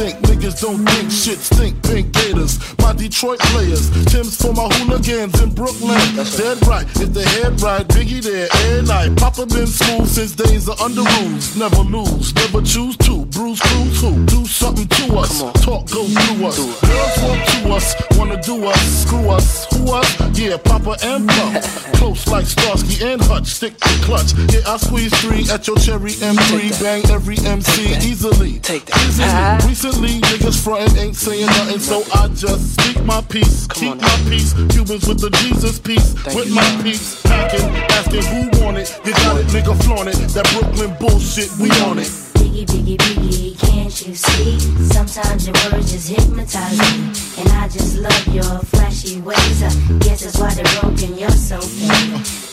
think 0.00 0.18
niggas 0.20 0.60
don't 0.60 0.84
think 0.88 1.10
shit 1.10 1.38
stink. 1.38 1.82
Pink 1.82 2.12
Gators, 2.12 2.58
my 2.78 2.92
Detroit 2.92 3.38
players. 3.52 3.90
Timbs 4.06 4.36
for 4.40 4.52
my 4.54 4.68
hooligans 4.74 5.40
in 5.42 5.50
Brooklyn. 5.52 6.00
That's 6.16 6.36
Dead 6.36 6.56
right, 6.66 6.86
if 6.96 7.12
the 7.12 7.22
head 7.36 7.60
right, 7.60 7.86
Biggie 7.88 8.22
there 8.22 8.48
every 8.64 8.86
night. 8.86 9.16
Papa 9.16 9.44
been 9.46 9.66
smooth 9.66 10.08
since 10.08 10.32
days 10.32 10.68
of 10.68 10.78
Underoos. 10.78 11.56
Never 11.56 11.82
lose, 11.82 12.34
never 12.34 12.62
choose 12.62 12.96
to. 12.98 13.26
Bruce 13.26 13.60
Cruz 13.60 14.00
who 14.00 14.24
do 14.24 14.46
something 14.46 14.88
to 14.88 15.18
us. 15.18 15.42
Talk 15.64 15.90
go 15.90 16.06
through 16.06 16.46
us. 16.46 16.56
Girls 16.80 17.22
want 17.22 17.49
us, 17.80 18.18
wanna 18.18 18.40
do 18.42 18.64
us, 18.66 19.02
screw 19.04 19.28
us, 19.30 19.66
who 19.72 19.92
us? 19.92 20.38
Yeah, 20.38 20.56
Papa 20.56 20.96
and 21.02 21.28
Puff. 21.28 21.92
Close 22.00 22.26
like 22.28 22.46
Starsky 22.46 23.04
and 23.04 23.20
Hutch, 23.22 23.46
stick 23.46 23.76
to 23.78 23.88
clutch. 24.04 24.32
Yeah, 24.52 24.60
I 24.66 24.76
squeeze 24.76 25.12
three 25.20 25.48
at 25.50 25.66
your 25.66 25.76
cherry 25.76 26.12
M3, 26.12 26.82
bang 26.82 27.02
every 27.10 27.38
MC 27.38 27.94
easily. 28.08 28.58
Take 28.60 28.86
that. 28.86 28.96
Easily. 29.08 29.28
Ah. 29.28 29.58
Recently, 29.66 30.20
niggas 30.20 30.62
frontin' 30.62 30.96
ain't 30.98 31.16
saying 31.16 31.46
nothing, 31.46 31.78
so 31.78 32.02
I 32.14 32.28
just 32.28 32.80
speak 32.80 33.02
my 33.04 33.20
peace, 33.22 33.66
keep 33.68 33.96
my 33.96 34.16
peace. 34.28 34.52
Cubans 34.70 35.06
with 35.06 35.20
the 35.20 35.30
Jesus 35.42 35.78
piece, 35.78 36.12
Thank 36.14 36.36
with 36.36 36.48
you, 36.48 36.54
my 36.54 36.62
man. 36.62 36.82
peace, 36.82 37.22
packing, 37.22 37.68
asking 37.96 38.24
who 38.24 38.64
want 38.64 38.78
it. 38.78 38.88
You 39.04 39.12
got 39.12 39.36
it, 39.40 39.46
nigga, 39.48 39.74
flaunt 39.84 40.08
it. 40.08 40.16
That 40.34 40.46
Brooklyn 40.52 40.96
bullshit, 41.00 41.50
we 41.58 41.70
on 41.82 41.98
it. 41.98 42.08
Biggie, 42.40 42.66
biggie, 42.66 42.96
biggie, 42.96 43.69
you 44.06 44.14
see? 44.14 44.58
Sometimes 44.88 45.46
your 45.46 45.54
words 45.70 45.92
just 45.92 46.08
hypnotize 46.08 46.78
me. 46.78 47.12
And 47.38 47.48
I 47.50 47.68
just 47.68 47.98
love 47.98 48.26
your 48.28 48.58
flashy 48.70 49.20
ways. 49.20 49.62
I 49.62 49.70
guess 49.98 50.24
that's 50.24 50.38
why 50.38 50.54
they're 50.54 50.80
broken, 50.80 51.18
you're 51.18 51.30
so 51.30 51.60
fake. 51.60 51.90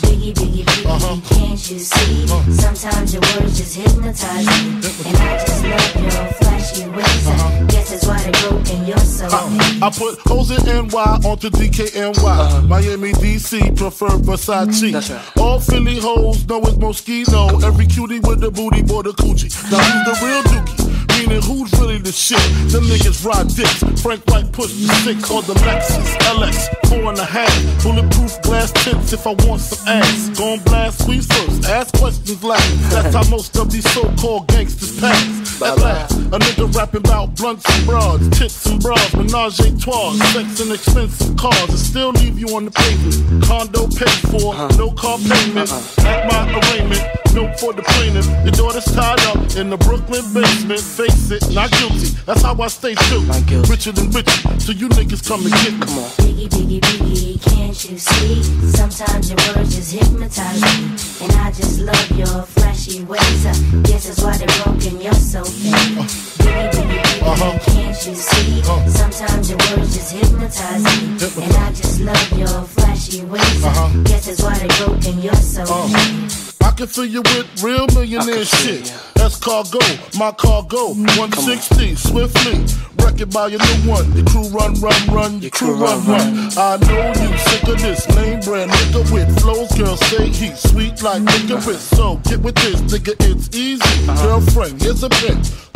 Biggie, 0.04 0.34
biggie, 0.34 0.64
biggie, 0.66 0.86
uh-huh. 0.86 1.36
can't 1.36 1.72
you 1.72 1.80
see? 1.80 2.24
Uh-huh. 2.26 2.52
Sometimes 2.52 3.14
your 3.14 3.22
words 3.22 3.58
just 3.58 3.76
hypnotize 3.76 4.46
me. 4.46 4.82
And 5.08 5.18
I 5.18 5.38
just 5.40 5.64
love 5.64 5.96
your 6.04 6.34
flashy 6.34 6.88
ways. 6.90 7.28
I 7.28 7.34
uh-huh. 7.34 7.66
guess 7.68 7.90
that's 7.92 8.06
why 8.08 8.22
they're 8.24 8.50
broken, 8.50 8.86
you're 8.86 8.98
so 8.98 9.30
fake. 9.30 9.84
I 9.84 9.90
put 9.90 10.20
hoes 10.28 10.52
in 10.52 10.88
NY 10.88 11.20
onto 11.24 11.50
DKNY. 11.50 12.68
Miami, 12.68 13.12
DC, 13.14 13.78
prefer 13.78 14.10
Versace. 14.10 14.68
Mm-hmm. 14.68 14.92
That's 14.92 15.10
right. 15.10 15.38
All 15.38 15.60
Philly 15.60 16.00
hoes 16.00 16.48
know 16.48 16.60
it's 16.62 16.78
Moschino. 16.78 17.64
Every 17.64 17.86
cutie 17.86 18.20
with 18.20 18.42
the 18.42 18.52
booty, 18.52 18.82
boy, 18.82 19.04
the 19.04 19.12
coochie. 19.12 19.54
Now 19.72 19.80
who's 19.80 20.20
the 20.20 20.26
real 20.26 20.44
dookie? 20.44 20.98
Meaning 21.18 21.37
who's 21.42 21.72
really 21.80 21.98
the 21.98 22.12
shit? 22.12 22.40
Them 22.72 22.84
niggas 22.86 23.26
ride 23.26 23.48
dicks. 23.50 24.02
Frank 24.02 24.26
White 24.28 24.52
push 24.52 24.72
the 24.74 24.94
six 25.04 25.30
or 25.32 25.42
the 25.42 25.54
Lexus 25.54 26.18
LX 26.34 26.88
four 26.88 27.10
and 27.10 27.20
a 27.20 27.26
half. 27.26 27.84
Bulletproof 27.84 28.42
glass 28.42 28.72
tips 28.84 29.14
if 29.14 29.28
I 29.28 29.34
want 29.46 29.62
some 29.62 29.88
ass. 29.88 30.30
Gon' 30.38 30.60
blast 30.60 31.02
squeeze 31.02 31.28
first, 31.28 31.66
ask 31.66 31.94
questions 31.96 32.44
last. 32.44 32.92
That's 32.92 33.16
how 33.16 33.30
most 33.30 33.56
of 33.58 33.72
these 33.72 33.90
so-called 33.92 34.48
gangsters 34.48 35.00
pass. 35.00 35.62
At 35.62 35.78
last, 35.80 36.14
a 36.14 36.40
nigga 36.40 36.74
rapping 36.76 37.02
about 37.02 37.36
blunts 37.36 37.66
and 37.70 37.86
broads, 37.88 38.30
tits 38.38 38.66
and 38.68 38.82
bras, 38.82 39.16
menage 39.16 39.60
a 39.60 39.78
trois, 39.80 40.14
sex 40.34 40.60
and 40.60 40.72
expensive 40.72 41.36
cars, 41.36 41.70
and 41.70 41.80
still 41.80 42.12
leave 42.12 42.38
you 42.38 42.56
on 42.56 42.66
the 42.66 42.72
pavement. 42.72 43.44
Condo 43.44 43.88
paid 43.88 44.20
for, 44.32 44.54
uh-huh. 44.54 44.68
no 44.78 44.92
car 44.92 45.18
payment. 45.18 45.72
Uh-uh. 45.72 46.08
At 46.08 46.32
my 46.32 46.42
arraignment, 46.60 47.04
no 47.34 47.52
for 47.58 47.74
the 47.74 47.82
plaintiff. 47.84 48.28
Your 48.44 48.54
daughter's 48.54 48.86
tied 48.86 49.20
up 49.28 49.38
in 49.56 49.70
the 49.70 49.78
Brooklyn 49.78 50.24
basement. 50.34 50.80
Face 50.80 51.27
it, 51.32 51.54
not 51.54 51.72
guilty. 51.72 52.10
That's 52.26 52.42
how 52.42 52.60
I 52.60 52.68
stay 52.68 52.96
true. 52.96 53.22
Richer 53.70 53.92
than 53.92 54.10
Richie, 54.12 54.60
so 54.60 54.72
you 54.72 54.90
niggas 54.90 55.28
come 55.28 55.42
and 55.46 55.54
get 55.54 55.74
me. 55.74 55.80
Come 55.80 56.00
on. 56.00 56.10
Biggie, 56.22 56.50
biggie, 56.50 56.80
biggie, 56.82 57.42
can't 57.42 57.90
you 57.90 57.98
see? 57.98 58.44
Sometimes 58.72 59.30
your 59.30 59.40
words 59.56 59.76
just 59.76 59.94
hypnotize 59.94 60.62
me. 60.62 61.26
And 61.26 61.32
I 61.34 61.52
just 61.52 61.80
love 61.80 62.12
your 62.12 62.44
flashy 62.44 63.04
ways. 63.04 63.46
I 63.46 63.54
guess 63.84 64.08
that's 64.08 64.22
why 64.24 64.38
they're 64.38 64.64
broken, 64.64 65.02
you're 65.02 65.14
so 65.14 65.44
fake. 65.44 65.74
Biggie, 65.74 66.72
biggie, 66.72 67.04
biggie, 67.04 67.22
Uh-huh. 67.24 67.77
Can't 67.98 68.08
you 68.10 68.16
see? 68.16 68.62
Uh. 68.66 68.88
Sometimes 68.90 69.50
your 69.50 69.58
words 69.58 69.94
just 69.96 70.14
hypnotize 70.14 70.84
me. 70.84 71.44
And 71.44 71.54
I 71.56 71.70
just 71.72 72.02
love 72.02 72.38
your 72.38 72.48
flashy 72.48 73.24
ways. 73.26 73.64
Uh-huh. 73.64 74.04
guess 74.04 74.26
that's 74.28 74.44
why 74.44 74.58
they're 74.58 74.86
broken, 74.86 75.20
you're 75.20 75.34
so 75.36 75.66
fake. 75.66 76.64
I 76.64 76.72
can 76.72 76.88
fill 76.88 77.06
you 77.06 77.22
with 77.22 77.64
real 77.64 77.88
millionaire 77.88 78.20
I 78.22 78.26
can 78.26 78.46
feel 78.46 78.76
shit. 78.76 78.90
ya. 78.90 78.98
That's 79.16 79.38
cargo, 79.40 79.80
my 80.18 80.32
cargo. 80.32 80.94
160, 80.94 81.96
swiftly. 81.96 82.66
Wreck 83.04 83.20
it 83.22 83.34
by 83.34 83.48
your 83.48 83.60
new 83.60 83.90
one. 83.90 84.12
Your 84.14 84.26
crew 84.26 84.48
run, 84.50 84.74
run, 84.76 85.08
run. 85.10 85.42
Your 85.42 85.52
crew 85.52 85.74
run, 85.74 86.06
run. 86.06 86.52
I 86.58 86.78
know 86.78 87.08
you 87.18 87.38
sick 87.38 87.64
of 87.64 87.82
this 87.82 88.08
lame 88.16 88.42
brand 88.42 88.70
nigga 88.72 89.12
with 89.12 89.40
flows. 89.42 89.72
Girl, 89.74 89.98
say 89.98 90.28
he's 90.28 90.60
sweet 90.60 91.02
like 91.02 91.24
licorice. 91.24 91.82
So 91.82 92.18
get 92.26 92.42
with 92.42 92.56
this, 92.56 92.82
nigga, 92.82 93.16
it's 93.20 93.56
easy. 93.56 94.06
Girlfriend, 94.22 94.82
here's 94.82 95.04
a 95.04 95.10
bitch. 95.10 95.67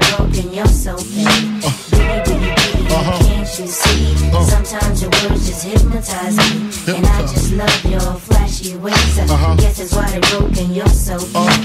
broken, 0.00 0.52
you're 0.52 0.66
so 0.66 0.96
fake. 0.96 1.26
Biggie, 1.90 2.24
biggie, 2.24 2.54
biggie, 2.54 2.90
Uh-huh. 2.94 3.18
can't 3.24 3.58
you 3.58 3.66
see? 3.66 4.14
Sometimes 4.50 5.02
your 5.02 5.10
words 5.22 5.46
just 5.46 5.64
hypnotize 5.64 6.36
me. 6.36 6.94
And 6.96 7.06
I 7.06 7.20
just 7.22 7.52
love 7.52 7.84
your 7.84 8.00
flashy 8.26 8.76
ways. 8.76 9.18
I 9.18 9.24
Uh-huh. 9.24 9.54
guess 9.56 9.78
that's 9.78 9.92
why 9.94 10.06
they're 10.10 10.20
broken, 10.38 10.74
you're 10.74 10.88
so 10.88 11.18
fake. 11.18 11.60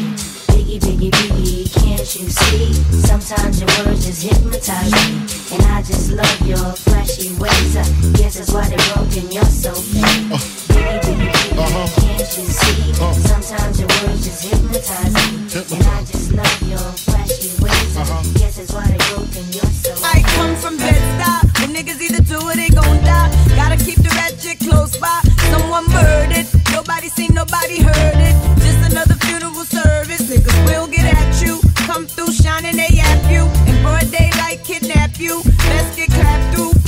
Biggie, 0.50 0.80
biggie, 0.80 1.12
biggie, 1.12 1.74
can't 1.74 2.10
you 2.16 2.30
see? 2.30 2.74
Sometimes 3.08 3.60
your 3.62 3.70
words 3.86 4.06
just 4.06 4.22
hypnotize 4.24 4.92
me. 4.92 5.22
And 5.54 5.64
I 5.76 5.82
just 5.82 6.12
love 6.12 6.42
your 6.46 6.68
flashy 6.86 7.30
ways. 7.40 7.76
I 7.78 7.84
guess 8.18 8.36
that's 8.38 8.52
why 8.52 8.68
they're 8.70 8.88
broken, 8.94 9.32
you're 9.32 9.46
so 9.64 9.72
fake. 9.74 10.30
Biggie, 10.70 11.00
biggie, 11.06 11.32
biggie, 11.32 11.58
Uh-huh. 11.58 11.88
can't 12.02 12.38
you 12.38 12.46
see? 12.62 12.94
Sometimes 13.30 13.80
your 13.80 13.90
words 14.04 14.24
just 14.26 14.44
hypnotize 14.44 15.14
me. 15.14 15.26
And 15.76 15.88
I 15.88 16.04
just 16.12 16.32
love 16.34 16.62
your 16.70 16.86
flashy 17.06 17.50
ways. 17.50 17.59
Guess 18.00 18.56
that's 18.56 18.72
why 18.72 18.88
they're 18.88 18.98
broken, 19.12 19.44
you're 19.52 19.64
so 19.76 19.92
I 20.06 20.24
come 20.36 20.56
from 20.56 20.78
Bed-Stuy. 20.78 21.52
The 21.60 21.68
niggas 21.68 22.00
either 22.00 22.24
do 22.24 22.40
they 22.56 22.70
gon' 22.70 23.04
die. 23.04 23.30
Gotta 23.56 23.76
keep 23.76 23.98
the 23.98 24.10
close 24.56 24.96
by. 24.98 25.20
Someone 25.52 25.86
murdered. 25.92 26.48
Nobody 26.72 27.10
seen, 27.10 27.34
nobody 27.34 27.82
heard 27.82 28.16
it. 28.16 28.36
Just 28.64 28.92
another 28.92 29.16
funeral 29.16 29.66
service. 29.66 30.22
Niggas 30.32 30.66
will 30.66 30.88
get 30.88 31.14
at 31.14 31.42
you. 31.42 31.60
Come 31.88 32.08
through 32.08 32.32
shining, 32.32 32.78
they 32.78 32.88
yap 32.94 33.20
you. 33.30 33.44
In 33.68 33.84
kidnap 34.64 35.20
you. 35.20 35.44
Best 35.44 35.98
get 35.98 36.10
clapped 36.10 36.56
through. 36.56 36.79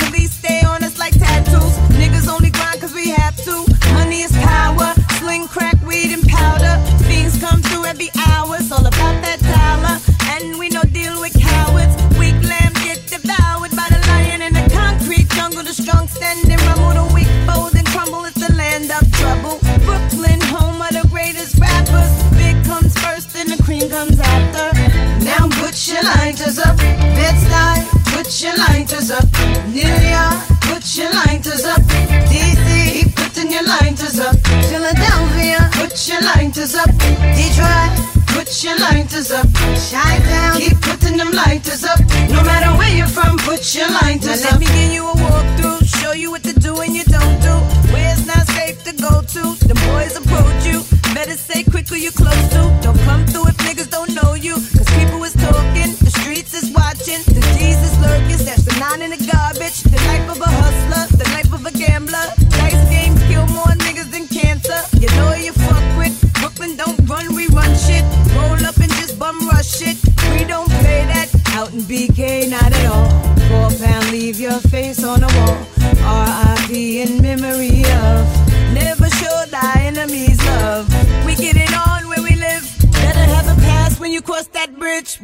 Lighters 36.62 36.76
up. 36.76 36.92
Detroit, 37.36 37.92
put 38.28 38.64
your 38.64 38.78
lighters 38.78 39.32
up. 39.32 39.48
Chi-Town, 39.90 40.60
keep 40.60 40.80
putting 40.82 41.18
them 41.18 41.32
lighters 41.32 41.84
up. 41.84 42.00
No 42.30 42.44
matter 42.44 42.78
where 42.78 42.96
you're 42.96 43.08
from, 43.08 43.38
put 43.38 43.74
your 43.74 43.90
lighters 43.90 44.46
up. 44.46 44.52
Let 44.52 44.60
me 44.60 44.66
give 44.68 44.94
you 44.94 45.08
a 45.08 45.14
walkthrough, 45.14 46.02
show 46.02 46.12
you 46.12 46.30
what 46.30 46.44
to 46.44 46.54
do 46.54 46.80
and 46.82 46.96
you 46.96 47.04
don't 47.06 47.42
do. 47.42 47.56
Where 47.92 48.14
it's 48.14 48.28
not 48.28 48.46
safe 48.48 48.84
to 48.84 48.94
go 48.94 49.22
to, 49.22 49.42
the 49.66 49.74
boys 49.90 50.16
approach 50.16 50.66
you. 50.66 50.84
Better 51.16 51.36
say 51.36 51.64
quick 51.64 51.88
who 51.90 51.96
you 51.96 52.12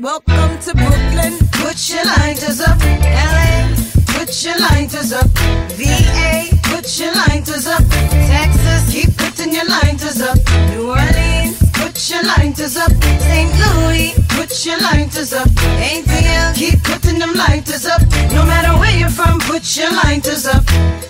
Welcome 0.08 0.58
to 0.60 0.74
Brooklyn. 0.74 1.36
Put 1.60 1.90
your 1.90 2.06
lighters 2.06 2.62
up. 2.62 2.80
LA, 2.80 3.76
put 4.16 4.32
your 4.42 4.58
lighters 4.58 5.12
up. 5.12 5.28
VA, 5.76 6.48
put 6.64 6.88
your 6.98 7.12
lighters 7.14 7.68
up. 7.68 7.84
Texas, 8.32 8.88
keep 8.90 9.18
putting 9.18 9.52
your 9.52 9.68
lighters 9.68 10.22
up. 10.22 10.38
New 10.72 10.88
Orleans, 10.88 11.60
put 11.74 12.10
your 12.10 12.24
lighters 12.24 12.78
up. 12.78 12.94
St. 13.20 13.52
Louis, 13.60 14.14
put 14.30 14.66
your 14.66 14.80
lighters 14.80 15.34
up. 15.34 15.50
ATL, 15.84 16.56
keep 16.56 16.82
putting 16.86 17.20
them 17.20 17.34
lighters 17.34 17.86
up. 17.86 18.00
No 18.32 18.46
matter 18.46 18.80
where 18.80 18.98
you're 18.98 19.10
from, 19.10 19.42
put 19.42 19.76
your 19.76 19.92
lighters 19.92 20.48
up. 20.48 20.64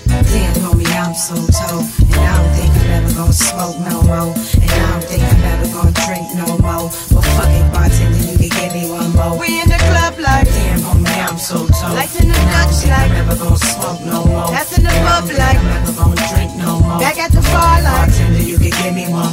Damn, 0.08 0.56
homie, 0.66 0.90
I'm 0.98 1.14
so 1.14 1.36
told. 1.36 1.86
And 2.02 2.16
I 2.18 2.42
don't 2.42 2.54
think 2.58 2.74
I'm 2.82 3.06
ever 3.06 3.14
gonna 3.14 3.32
smoke 3.32 3.78
no 3.78 4.02
more. 4.10 4.57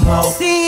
Me. 0.05 0.23
See, 0.33 0.64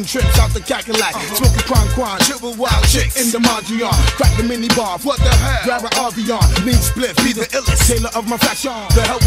taking 0.00 0.20
trips 0.20 0.38
out 0.38 0.50
the 0.50 0.60
Cadillac. 0.60 1.14
Uh-huh. 1.14 1.34
Smoking 1.34 1.66
crime, 1.66 1.88
crime, 1.88 2.20
triple 2.20 2.54
wild 2.54 2.84
chicks 2.86 3.16
in 3.20 3.30
the 3.32 3.38
Mondrian. 3.46 3.92
Crack 4.16 4.36
the 4.36 4.44
mini 4.44 4.68
bar, 4.68 4.98
what 5.00 5.18
the 5.18 5.28
hell? 5.28 5.64
Grab 5.64 5.82
an 5.84 5.90
Avion, 6.00 6.64
lean 6.64 6.80
split, 6.80 7.16
be 7.18 7.32
the 7.32 7.46
illest. 7.52 7.88
Tailor 7.88 8.10
of 8.14 8.28
my 8.28 8.36
fashion. 8.36 8.72
The 8.94 9.02
hell 9.02 9.19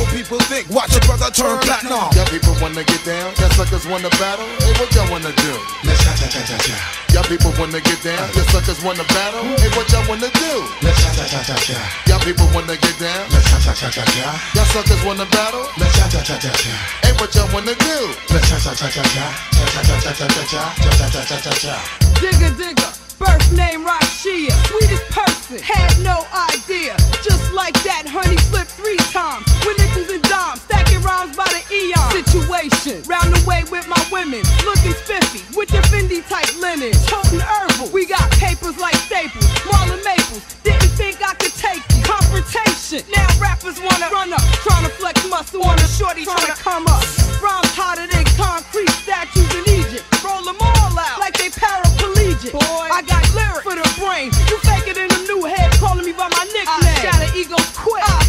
will 0.44 0.50
think? 0.52 0.70
Watch 0.70 0.92
your 0.92 1.02
brother 1.08 1.30
turn 1.32 1.58
platinum. 1.64 2.12
Y'all 2.16 2.28
people 2.28 2.56
wanna 2.60 2.84
get 2.84 3.02
down, 3.06 3.32
y'all 3.40 3.52
suckers 3.56 3.86
wanna 3.88 4.10
battle. 4.20 4.46
Hey, 4.64 4.74
what 4.80 4.90
y'all 4.96 5.08
wanna 5.12 5.32
do? 5.32 5.54
Let's 5.84 6.04
cha 6.04 6.14
cha 6.16 6.28
cha 6.28 6.42
cha 6.44 6.58
cha. 6.58 6.76
Y'all 7.14 7.24
people 7.24 7.54
wanna 7.60 7.80
get 7.80 8.00
down, 8.04 8.20
y'all 8.36 8.48
suckers 8.52 8.82
wanna 8.84 9.04
battle. 9.16 9.44
Hey, 9.60 9.70
what 9.76 9.88
y'all 9.92 10.06
wanna 10.10 10.30
do? 10.34 10.54
Let's 10.84 11.00
cha 11.04 11.12
cha 11.16 11.26
cha 11.28 11.42
cha 11.44 11.56
cha. 11.56 11.80
Y'all 12.08 12.20
people 12.20 12.48
wanna 12.54 12.76
get 12.76 12.96
down, 13.00 13.24
Let's 13.32 13.48
cha 13.50 13.58
cha 13.60 13.74
cha 13.74 13.90
cha 13.92 14.04
cha. 14.04 14.28
y'all 14.56 14.66
suckers 14.74 15.02
wanna 15.06 15.26
battle. 15.32 15.66
Let's 15.80 15.94
cha 15.98 16.08
cha 16.10 16.22
cha 16.24 16.36
cha 16.40 16.52
cha. 16.52 16.74
Hey, 17.04 17.14
what 17.20 17.34
y'all 17.36 17.48
wanna 17.54 17.76
do? 17.76 17.98
Let's 18.34 18.50
cha 18.50 18.58
cha 18.60 18.74
cha 18.76 18.88
cha 18.90 19.04
cha. 19.14 19.26
Cha 19.54 19.66
cha 19.72 19.82
cha 19.84 19.96
cha 20.02 20.12
cha 20.14 20.28
cha 20.28 20.44
cha. 20.52 20.64
Cha 20.84 20.92
cha 20.98 21.08
cha 21.10 21.22
cha 21.24 21.38
cha 21.40 21.54
cha. 21.64 21.76
Digga 22.22 22.50
digga, 22.56 22.88
birth 23.24 23.52
name 23.56 23.86
Rashia, 23.88 24.52
sweetest 24.68 25.08
person, 25.10 25.60
had 25.64 25.96
no 26.04 26.28
idea. 26.52 26.96
Just 27.24 27.54
like 27.54 27.76
that, 27.88 28.04
honey 28.04 28.38
flipped 28.52 28.76
three 28.76 29.00
times 29.16 29.48
with 29.64 29.80
nickels 29.80 30.12
and 30.12 30.24
dimes, 30.28 30.62
stacking 30.68 31.02
rhymes 31.02 31.36
by 31.36 31.48
the 31.48 31.64
eon. 31.72 32.12
Situation, 32.12 33.00
round 33.08 33.32
the 33.32 33.40
way 33.48 33.64
with 33.72 33.88
my 33.88 34.00
women, 34.12 34.44
looking 34.68 34.94
spiffy 35.04 35.40
with 35.56 35.70
the 35.72 35.80
Fendi 35.88 36.20
type 36.28 36.52
linen, 36.60 36.92
toting 37.08 37.40
herbal. 37.40 37.88
We 37.96 38.06
got 38.06 38.28
papers 38.36 38.78
like 38.78 38.96
Staples, 39.08 39.48
Marla 39.64 39.98
Maples. 40.04 40.44
Didn't 40.64 40.94
think 41.00 41.24
I 41.24 41.34
could 41.40 41.56
take 41.56 41.84
you. 41.96 42.04
Confrontation, 42.04 43.08
now 43.16 43.28
rappers 43.40 43.80
wanna 43.80 44.12
run 44.12 44.34
up, 44.34 44.44
trying 44.68 44.84
to 44.84 44.92
flex 45.00 45.24
muscle 45.30 45.64
on 45.64 45.80
a 45.80 45.88
shorty 45.88 46.26
trying 46.28 46.52
to 46.52 46.58
come 46.60 46.86
up. 46.88 47.04
Rhymes 47.40 47.72
hotter 47.72 48.08
than 48.08 48.26
concrete 48.36 48.92
statues 49.04 49.48
in 49.56 49.64
Egypt. 49.80 50.04
Roll 50.24 50.44
them 50.44 50.60
all 50.60 51.00
out 51.00 51.20
like 51.20 51.38
they 51.38 51.50
paraplegic. 52.44 52.52
Boy, 52.52 52.88
I 52.92 53.02
got 53.04 53.24
lyrics 53.34 53.64
for 53.64 53.76
the 53.76 53.88
brain. 54.00 54.32
You 54.50 54.58
fake 54.60 54.88
it 54.88 54.98
in 54.98 55.10
a 55.10 55.20
new 55.28 55.46
head, 55.46 55.72
calling 55.80 56.06
me 56.06 56.12
by 56.12 56.28
my 56.30 56.44
nickname. 56.46 56.68
I 56.68 57.00
shatter 57.02 57.38
egos 57.38 57.78
quick. 57.78 58.04
I 58.06 58.23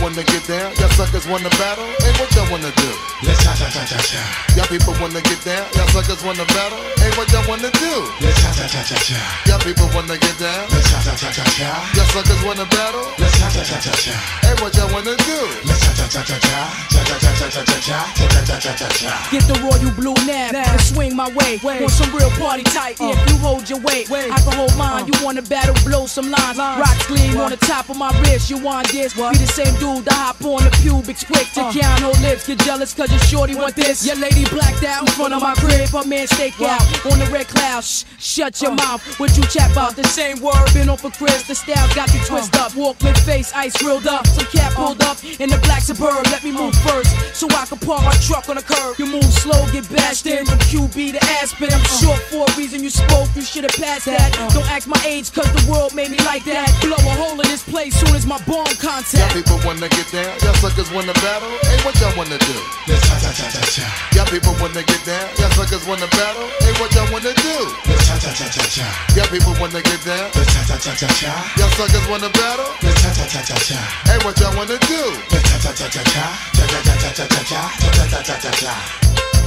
wanna 0.00 0.22
get 0.24 0.46
down, 0.46 0.72
y'all 0.76 0.88
suckers 0.90 1.26
wanna 1.26 1.50
battle. 1.60 1.84
Hey, 2.00 2.12
what 2.20 2.28
y'all 2.34 2.48
wanna 2.50 2.70
do? 2.72 2.90
Let's 3.24 3.42
cha 3.42 3.54
cha 3.54 3.68
cha 3.70 3.84
cha 3.84 3.98
cha. 3.98 4.20
Y'all 4.56 4.66
people 4.66 4.94
wanna 5.00 5.20
get 5.20 5.40
down, 5.44 5.64
y'all 5.74 5.88
suckers 5.88 6.22
wanna 6.24 6.44
battle. 6.52 6.78
Hey, 7.00 7.10
what 7.16 7.30
y'all 7.32 7.46
wanna 7.48 7.70
do? 7.70 7.92
Let's 8.20 8.36
cha 8.42 8.50
cha 8.52 8.66
cha 8.68 8.82
cha 8.82 8.96
cha. 8.96 9.20
Y'all 9.46 9.60
people 9.60 9.88
wanna 9.94 10.16
get 10.18 10.36
down, 10.38 10.68
Let's 10.70 10.90
cha 10.90 10.98
cha 11.02 11.14
cha 11.16 11.30
cha 11.32 11.44
cha. 11.44 11.70
y'all 11.96 12.06
suckers 12.12 12.42
wanna 12.44 12.66
battle. 12.66 13.06
Let's 13.18 13.38
cha 13.38 13.48
cha 13.50 13.62
cha 13.64 13.78
cha 13.80 13.92
cha. 13.96 14.14
Hey, 14.44 14.54
what 14.60 14.74
y'all 14.76 14.90
wanna 14.92 15.16
do? 15.16 15.38
Let's 15.64 15.80
cha 15.80 15.92
cha 15.94 16.06
cha 16.08 16.22
cha 16.24 16.38
cha. 16.38 16.60
Cha 16.92 17.02
cha 17.04 17.16
cha 17.18 17.32
cha 17.36 17.48
cha 17.50 17.62
cha 17.64 17.76
cha. 17.80 17.98
Cha 18.16 18.26
cha 18.28 18.42
cha 18.44 18.56
cha 18.60 18.72
cha 18.76 18.88
cha. 18.88 19.12
Get 19.30 19.44
the 19.48 19.56
royal 19.64 19.92
blue 19.96 20.16
nab 20.26 20.54
and 20.54 20.80
swing 20.80 21.14
my 21.16 21.28
way. 21.34 21.60
Want 21.62 21.90
some 21.90 22.12
real 22.14 22.30
party 22.36 22.62
tight? 22.64 22.96
If 23.00 23.18
you 23.30 23.36
hold 23.38 23.68
your 23.68 23.80
weight, 23.80 24.10
I 24.10 24.38
can 24.40 24.52
hold 24.56 24.76
mine. 24.76 25.06
You 25.06 25.14
wanna 25.24 25.42
battle, 25.42 25.74
blow 25.84 26.06
some 26.06 26.30
lines. 26.30 26.58
Rocks 26.58 27.06
gleam 27.06 27.38
on 27.38 27.50
the 27.50 27.56
top 27.56 27.88
of 27.88 27.96
my 27.96 28.10
wrist. 28.20 28.50
You 28.50 28.58
want 28.58 28.88
this? 28.88 29.14
Be 29.14 29.36
the 29.38 29.46
same 29.46 29.74
dude 29.86 30.04
that 30.04 30.18
hop 30.18 30.42
on 30.42 30.62
the 30.66 30.72
pubic 30.82 31.18
quick 31.26 31.46
to 31.54 31.62
uh. 31.62 31.72
count 31.72 32.00
her 32.02 32.14
lips. 32.26 32.46
Get 32.46 32.58
jealous 32.60 32.92
cause 32.94 33.10
your 33.10 33.22
shorty 33.30 33.54
want 33.54 33.74
this. 33.76 34.06
Your 34.06 34.16
lady 34.16 34.44
blacked 34.50 34.84
out 34.84 35.06
in 35.06 35.12
front 35.14 35.34
of 35.34 35.42
my 35.42 35.54
crib. 35.54 35.88
Her 35.90 36.04
man 36.04 36.26
stake 36.26 36.60
out 36.60 36.82
on 37.06 37.18
the 37.18 37.28
red 37.30 37.46
cloud. 37.46 37.84
Shh, 37.84 38.04
shut 38.18 38.60
your 38.60 38.72
uh. 38.72 38.82
mouth. 38.82 39.00
What 39.20 39.36
you 39.36 39.44
chat 39.46 39.70
about? 39.72 39.96
The 39.96 40.04
same 40.04 40.40
word. 40.40 40.66
Been 40.74 40.88
on 40.88 40.98
for 40.98 41.10
Chris. 41.10 41.46
The 41.46 41.54
style 41.54 41.86
got 41.94 42.12
you 42.12 42.20
uh. 42.20 42.26
twist 42.26 42.56
up. 42.56 42.74
Walk 42.74 43.00
with 43.02 43.18
face, 43.24 43.52
ice 43.54 43.76
grilled 43.78 44.06
up. 44.06 44.26
Some 44.26 44.46
cap 44.46 44.72
pulled 44.74 45.02
up 45.02 45.22
in 45.40 45.48
the 45.48 45.58
black 45.64 45.82
suburb. 45.82 46.26
Let 46.34 46.42
me 46.42 46.52
move 46.52 46.74
first 46.86 47.10
so 47.34 47.46
I 47.50 47.64
can 47.66 47.78
park 47.78 48.02
my 48.02 48.16
truck 48.26 48.48
on 48.48 48.56
the 48.56 48.66
curb. 48.66 48.98
You 48.98 49.06
move 49.06 49.30
slow, 49.42 49.60
get 49.72 49.88
bashed 49.90 50.26
in 50.26 50.44
from 50.46 50.58
QB 50.70 51.12
to 51.14 51.22
Aspen. 51.38 51.72
I'm 51.72 51.84
short 52.02 52.20
for 52.30 52.44
a 52.44 52.50
reason 52.56 52.82
you 52.82 52.90
spoke. 52.90 53.28
You 53.36 53.42
should 53.42 53.64
have 53.64 53.76
passed 53.76 54.06
that. 54.06 54.34
Don't 54.52 54.68
ask 54.70 54.88
my 54.88 55.00
age 55.06 55.32
cause 55.32 55.50
the 55.52 55.64
world 55.70 55.94
made 55.94 56.10
me 56.10 56.18
like 56.24 56.44
that. 56.44 56.68
Blow 56.82 56.96
a 56.96 57.14
hole 57.22 57.38
in 57.40 57.48
this 57.48 57.62
place 57.62 57.94
soon 57.94 58.14
as 58.14 58.26
my 58.26 58.38
bomb 58.44 58.66
Y'all 58.66 58.74
contact. 58.80 59.34
people 59.34 59.58
wanna 59.76 59.88
get 59.92 60.08
down, 60.10 60.32
y'all 60.40 60.54
suckers 60.56 60.90
wanna 60.90 61.12
battle. 61.20 61.52
Hey, 61.68 61.76
what 61.84 61.92
y'all 62.00 62.16
wanna 62.16 62.38
do? 62.38 62.56
Let's 62.88 63.04
cha 63.08 63.20
cha 63.20 63.28
cha 63.36 63.44
cha 63.52 63.60
cha. 63.76 63.84
Y'all 64.16 64.24
people 64.24 64.56
wanna 64.56 64.80
get 64.80 65.04
down, 65.04 65.28
y'all 65.36 65.52
suckers 65.52 65.84
wanna 65.84 66.08
battle. 66.16 66.48
Hey, 66.64 66.72
what 66.80 66.88
y'all 66.96 67.04
wanna 67.12 67.34
do? 67.36 67.56
Let's 67.84 68.08
cha 68.08 68.16
cha 68.16 68.32
cha 68.32 68.48
cha 68.48 68.64
cha. 68.72 68.86
Y'all 69.16 69.28
people 69.28 69.52
wanna 69.60 69.82
get 69.84 70.00
down, 70.00 70.32
Let's 70.32 70.48
cha 70.48 70.64
cha 70.64 70.76
cha 70.80 70.92
cha 70.96 71.08
cha. 71.20 71.32
y'all 71.60 71.68
suckers 71.76 72.08
wanna 72.08 72.30
battle. 72.32 72.72
Let's 72.80 73.02
cha 73.04 73.10
cha 73.12 73.26
cha 73.28 73.42
cha 73.44 73.56
cha. 73.68 73.80
Hey, 74.08 74.16
what 74.24 74.40
y'all 74.40 74.56
wanna 74.56 74.78
do? 74.80 75.02
Let's 75.28 75.44
cha 75.44 75.58
cha 75.60 75.72
cha 75.76 75.88
cha 75.92 76.02
cha. 76.08 76.24
Cha 76.56 76.64
cha 76.72 76.80
cha 76.80 76.94
cha 76.96 77.10
cha 77.12 77.26
cha 77.28 77.40
cha. 77.44 77.60
Cha 77.76 77.90
cha 77.92 78.06
cha 78.08 78.22
cha 78.24 78.36
cha 78.40 78.50
cha. 78.56 78.74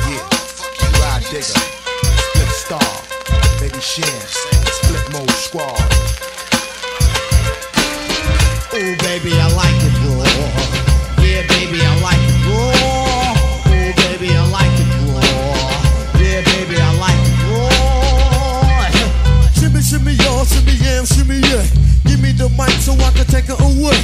Yeah, 0.05 0.29
ride 1.01 1.25
digger, 1.33 1.57
split 2.21 2.51
star, 2.53 2.91
baby 3.57 3.81
Shan, 3.81 4.21
split 4.77 5.05
mode 5.09 5.31
squad. 5.41 5.81
Ooh, 8.71 8.95
baby, 9.01 9.33
I 9.33 9.48
like 9.57 9.81
it 9.83 9.88
shimmy, 20.50 20.75
yam, 20.82 21.06
shimmy, 21.06 21.39
yeah. 21.46 21.63
Give 22.06 22.20
me 22.22 22.32
the 22.34 22.50
mic 22.58 22.74
so 22.82 22.94
I 22.94 23.10
can 23.13 23.25
take 23.25 23.46
her 23.46 23.60
away. 23.62 23.98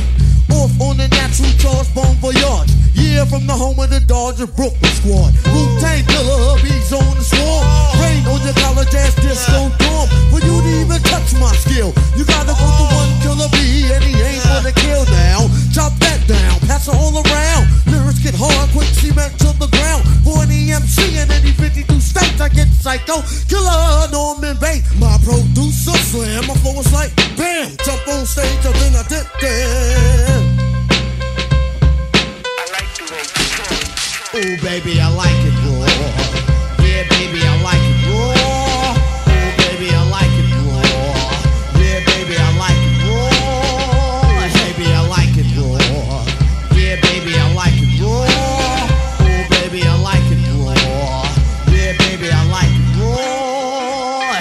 Off 0.53 0.71
on 0.79 0.97
the 0.97 1.07
natural 1.09 1.51
charge, 1.57 1.89
bon 1.93 2.13
voyage. 2.21 2.71
Yeah, 2.93 3.04
from 3.23 3.47
the 3.47 3.55
home 3.55 3.79
of 3.79 3.87
the 3.87 4.03
Dodger 4.03 4.43
Brooklyn 4.43 4.91
squad. 4.99 5.31
Wu 5.55 5.61
Tang 5.79 6.03
killer, 6.03 6.35
hubby's 6.51 6.91
on 6.91 7.15
the 7.15 7.23
swarm. 7.23 7.63
Rain 8.03 8.19
on 8.27 8.43
your 8.43 8.57
college 8.59 8.91
ass 8.91 9.15
disco 9.15 9.71
dorm. 9.79 10.07
For 10.27 10.43
you 10.43 10.51
to 10.59 10.71
even 10.83 10.99
touch 11.07 11.31
my 11.39 11.47
skill, 11.55 11.95
you 12.19 12.27
gotta 12.27 12.51
go 12.51 12.67
to 12.67 12.85
one 12.91 13.13
killer 13.23 13.47
B, 13.55 13.87
and 13.87 14.03
he 14.03 14.19
ain't 14.19 14.43
gonna 14.43 14.75
kill 14.75 15.07
now. 15.07 15.47
Chop 15.71 15.95
that 16.03 16.19
down, 16.27 16.59
pass 16.67 16.91
it 16.91 16.95
all 16.95 17.15
around. 17.15 17.63
Lyrics 17.87 18.19
get 18.19 18.35
hard, 18.35 18.67
quick 18.75 18.91
cement 18.99 19.31
to 19.39 19.55
the 19.63 19.71
ground. 19.71 20.03
For 20.27 20.43
an 20.43 20.51
EMC 20.51 21.15
in 21.15 21.31
any 21.31 21.55
52 21.55 21.87
states, 22.03 22.41
I 22.43 22.51
get 22.51 22.67
psycho. 22.67 23.23
Killer 23.47 24.11
Norman 24.11 24.59
Bates, 24.59 24.91
my 24.99 25.15
producer 25.23 25.95
slam. 26.11 26.51
My 26.51 26.55
flow 26.59 26.75
is 26.83 26.91
like 26.91 27.15
bam, 27.39 27.71
jump 27.79 28.03
on 28.11 28.27
stage, 28.27 28.59
and 28.67 28.75
then 28.75 28.99
I 28.99 29.03
dip 29.07 29.27
there. 29.39 30.54
Ooh, 34.35 34.57
baby, 34.59 34.99
I 34.99 35.07
like 35.15 35.31
it 35.47 35.55
raw. 35.63 35.87
Yeah, 36.83 37.07
baby, 37.07 37.39
I 37.47 37.55
like 37.63 37.79
it 37.79 38.03
raw. 38.03 38.91
Ooh, 39.31 39.55
baby, 39.63 39.95
I 39.95 40.03
like 40.11 40.27
it 40.27 40.51
raw. 40.59 40.83
Yeah, 41.79 42.03
baby, 42.03 42.35
I 42.35 42.51
like 42.59 42.75
it 42.75 42.99
raw. 43.07 43.31
Baby, 44.59 44.91
I 44.91 45.07
like 45.07 45.31
it 45.39 45.47
raw. 45.55 46.27
Yeah, 46.75 46.99
baby, 46.99 47.31
I 47.31 47.47
like 47.55 47.79
it 47.79 47.95
raw. 48.03 48.27
Ooh, 49.23 49.47
baby, 49.55 49.87
I 49.87 49.95
like 50.03 50.27
it 50.27 50.43
raw. 50.51 51.31
Yeah, 51.71 51.95
baby, 51.95 52.27
I 52.27 52.43
like 52.51 52.75
it 52.75 52.91
raw. 52.99 54.35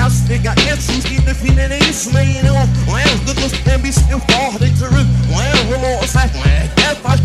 House 0.00 0.24
nigga, 0.32 0.56
essence, 0.64 1.04
get 1.04 1.26
the 1.26 1.34
feeling 1.34 1.70
ain't 1.70 1.92
slaying 1.92 2.48
off. 2.48 2.72
Well, 2.88 3.04
good 3.26 3.36
looks 3.36 3.52
can 3.68 3.82
be 3.82 3.92
still 3.92 4.20
fall, 4.32 4.56
they 4.56 4.72
to 4.80 4.88
root. 4.88 5.04
Well, 5.28 5.60
we're 5.68 5.76
all 5.76 6.06
side, 6.06 6.32
well, 6.32 6.72
if 6.78 7.04
I, 7.04 7.20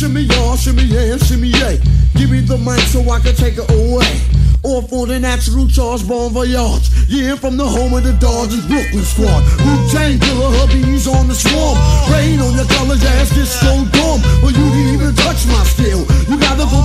Shimmy, 0.00 0.22
y'all, 0.32 0.56
shimmy, 0.56 0.84
yeah, 0.84 1.18
shimmy, 1.18 1.48
yeah. 1.48 1.76
Give 2.16 2.30
me 2.30 2.40
the 2.40 2.56
mic 2.56 2.80
so 2.88 3.04
I 3.12 3.20
can 3.20 3.36
take 3.36 3.60
it 3.60 3.68
away. 3.68 4.08
Off 4.64 4.88
on 4.96 5.12
the 5.12 5.20
natural 5.20 5.68
charge, 5.68 6.08
bon 6.08 6.32
voyage. 6.32 6.88
Yeah, 7.04 7.36
from 7.36 7.60
the 7.60 7.68
home 7.68 7.92
of 7.92 8.08
the 8.08 8.16
Dodgers 8.16 8.64
Brooklyn 8.64 9.04
squad. 9.04 9.44
Wu 9.60 9.72
Tang 9.92 10.16
killer, 10.16 10.56
hubby's 10.56 11.04
on 11.04 11.28
the 11.28 11.36
swarm. 11.36 11.76
Rain 12.08 12.40
on 12.40 12.56
your 12.56 12.64
college 12.80 13.04
ass, 13.20 13.28
disco 13.36 13.84
dorm. 13.92 14.24
For 14.40 14.48
you 14.48 14.64
to 14.72 14.80
even 14.96 15.12
touch 15.20 15.44
my 15.52 15.60
skill, 15.68 16.08
you 16.32 16.40
gotta 16.40 16.64
go 16.64 16.80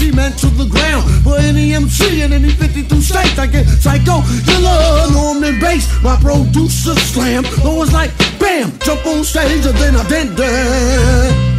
cement 0.00 0.38
to 0.38 0.46
the 0.46 0.64
ground. 0.64 1.04
For 1.22 1.36
any 1.36 1.74
MC 1.74 2.22
in 2.22 2.32
any 2.32 2.50
52 2.50 3.02
states, 3.02 3.38
I 3.38 3.46
get 3.46 3.66
psycho, 3.66 4.22
killer, 4.48 5.12
Norman 5.12 5.60
Bates. 5.60 5.86
My 6.02 6.16
producer 6.16 6.96
slam, 7.12 7.44
always 7.64 7.92
like 7.92 8.10
bam, 8.38 8.72
jump 8.80 9.04
on 9.06 9.22
stage 9.24 9.66
and 9.66 9.76
then 9.76 9.96
I 9.96 10.08
did 10.08 10.36
that. 10.36 11.49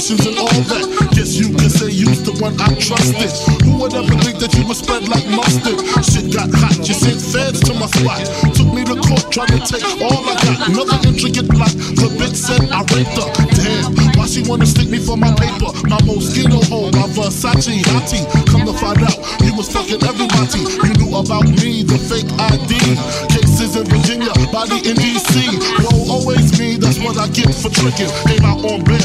Safe 0.00 0.26
and 0.26 0.38
all 0.38 0.60
that. 0.70 0.84
Guess 1.14 1.38
you 1.38 1.48
can 1.54 1.70
say 1.70 1.90
you's 1.90 2.22
the 2.22 2.34
one 2.42 2.54
I 2.60 2.70
trusted. 2.78 3.30
Who 3.64 3.78
would 3.82 3.94
ever 3.94 4.14
think 4.22 4.38
that 4.38 4.54
you 4.54 4.66
would 4.66 4.76
spread 4.76 5.08
like 5.08 5.26
mustard? 5.30 5.78
Shit 6.04 6.30
got 6.34 6.50
hot. 6.50 6.76
You 6.82 6.94
sent 6.94 7.18
feds 7.18 7.60
to 7.66 7.72
my 7.74 7.86
spot. 7.86 8.22
Took 8.54 8.70
me 8.74 8.84
to 8.84 8.96
court 8.98 9.26
trying 9.32 9.54
to 9.54 9.60
take 9.62 9.86
all 10.02 10.22
I 10.22 10.34
got. 10.44 10.58
Another 10.70 10.98
intricate 11.06 11.48
plot. 11.48 11.72
The 11.98 12.10
bitch 12.18 12.36
said 12.36 12.68
I 12.70 12.82
raped 12.94 13.16
her. 13.16 13.28
Damn. 13.54 13.94
Why 14.18 14.26
she 14.26 14.42
wanna 14.46 14.66
stick 14.66 14.88
me 14.88 14.98
for 14.98 15.16
my 15.16 15.30
paper? 15.34 15.70
My 15.86 15.98
Moschino 16.06 16.62
hole, 16.68 16.90
my 16.94 17.06
Versace 17.14 17.82
hottie. 17.94 18.22
Come 18.50 18.66
to 18.66 18.74
find 18.74 19.02
out, 19.02 19.18
you 19.42 19.54
was 19.54 19.70
fucking 19.70 20.02
everybody. 20.02 20.62
You 20.84 20.92
knew 20.98 21.12
about 21.16 21.46
me, 21.58 21.82
the 21.82 21.98
fake 21.98 22.30
ID. 22.50 22.78
Cases 23.30 23.74
in 23.78 23.86
Virginia, 23.86 24.30
body 24.50 24.78
in 24.86 24.94
DC. 24.98 25.58
Won't 25.86 26.10
always 26.10 26.54
me, 26.58 26.76
that's 26.76 26.98
what 26.98 27.18
I 27.18 27.26
get 27.34 27.50
for 27.54 27.70
tricking. 27.70 28.10
Came 28.26 28.44
out 28.46 28.62
on 28.66 28.88
commenced 28.88 28.97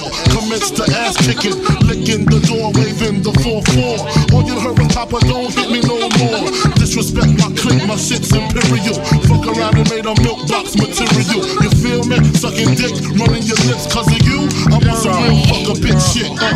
kicking. 1.43 1.59
Licking 1.83 2.23
the 2.25 2.39
door, 2.47 2.71
waving 2.71 3.21
the 3.21 3.31
4-4. 3.43 4.31
All 4.33 4.43
you 4.47 4.57
heard 4.59 4.79
was 4.79 4.87
Papa, 4.95 5.19
don't 5.27 5.53
hit 5.53 5.69
me 5.69 5.81
no 5.83 5.99
more. 5.99 6.49
Disrespect 6.79 7.35
my 7.37 7.51
clique, 7.59 7.85
my 7.85 7.97
shit's 7.97 8.31
imperial. 8.31 8.95
Fuck 9.27 9.47
around 9.51 9.75
and 9.75 9.89
made 9.91 10.05
a 10.07 10.15
milk 10.23 10.47
box 10.47 10.77
material. 10.79 11.43
You 11.59 11.69
feel 11.83 12.07
me? 12.07 12.23
Sucking 12.39 12.79
dick, 12.79 12.95
running 13.19 13.43
your 13.43 13.59
lips 13.67 13.91
cause 13.91 14.07
of 14.07 14.23
you. 14.23 14.47
I'm 14.71 14.87
on 14.87 14.95
some 14.95 15.19
real 15.19 15.35
fuck 15.51 15.67
a 15.67 15.75
bitch 15.79 15.99
shit. 16.13 16.31
Uh. 16.39 16.55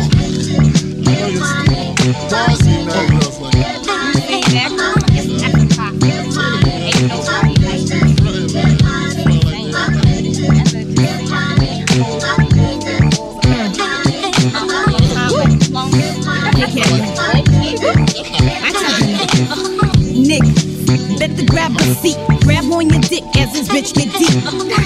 get 23.92 24.12
deep, 24.14 24.38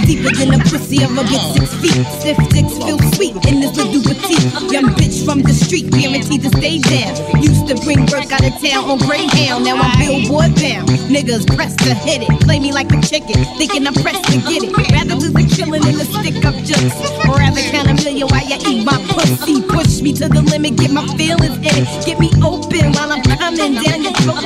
deeper 0.06 0.32
than 0.36 0.54
the 0.54 0.60
pussy 0.70 1.02
of 1.02 1.12
a 1.16 1.22
bitch 1.26 1.46
six 1.58 1.74
feet. 1.82 2.06
Stiff 2.20 2.38
dicks 2.50 2.76
feel 2.78 2.98
sweet 3.14 3.36
in 3.50 3.60
this 3.60 3.76
little 3.76 4.02
petite. 4.02 4.46
Young 4.70 4.94
bitch 4.94 5.24
from 5.24 5.42
the 5.42 5.52
street, 5.52 5.90
guaranteed 5.90 6.42
to 6.42 6.50
stay 6.58 6.78
down. 6.78 7.12
Used 7.42 7.66
to 7.68 7.74
bring 7.84 8.06
work 8.08 8.30
out 8.30 8.44
of 8.44 8.54
town 8.62 8.84
on 8.86 8.98
Greyhound, 9.02 9.64
now 9.64 9.76
I'm 9.76 9.92
billboard 9.98 10.54
bound. 10.56 10.88
Niggas 11.10 11.44
press 11.54 11.74
to 11.82 11.94
hit 11.94 12.22
it, 12.22 12.32
play 12.40 12.60
me 12.60 12.72
like 12.72 12.92
a 12.92 13.00
chicken, 13.02 13.42
thinking 13.58 13.86
I'm 13.86 13.94
pressed 13.94 14.24
to 14.30 14.38
get 14.46 14.62
it. 14.62 14.72
Rather 14.92 15.16
lose 15.18 15.34
a 15.34 15.44
killing 15.50 15.82
than 15.82 15.98
a 15.98 16.06
stick 16.06 16.44
up 16.44 16.54
just. 16.62 16.94
Rather 17.26 17.62
count 17.74 17.90
a 17.90 17.94
million 18.04 18.28
while 18.28 18.46
you 18.46 18.58
eat 18.62 18.84
my 18.86 18.96
pussy. 19.36 19.62
Push 19.62 20.02
me 20.02 20.12
to 20.14 20.28
the 20.28 20.42
limit, 20.42 20.76
get 20.76 20.90
my 20.90 21.06
feelings 21.16 21.56
in 21.58 21.74
it. 21.82 22.06
Get 22.06 22.18
me 22.18 22.30
open 22.42 22.92
while 22.92 23.12
I'm 23.12 23.22
coming 23.22 23.74
down 23.80 24.02
your 24.02 24.12
throat. 24.22 24.42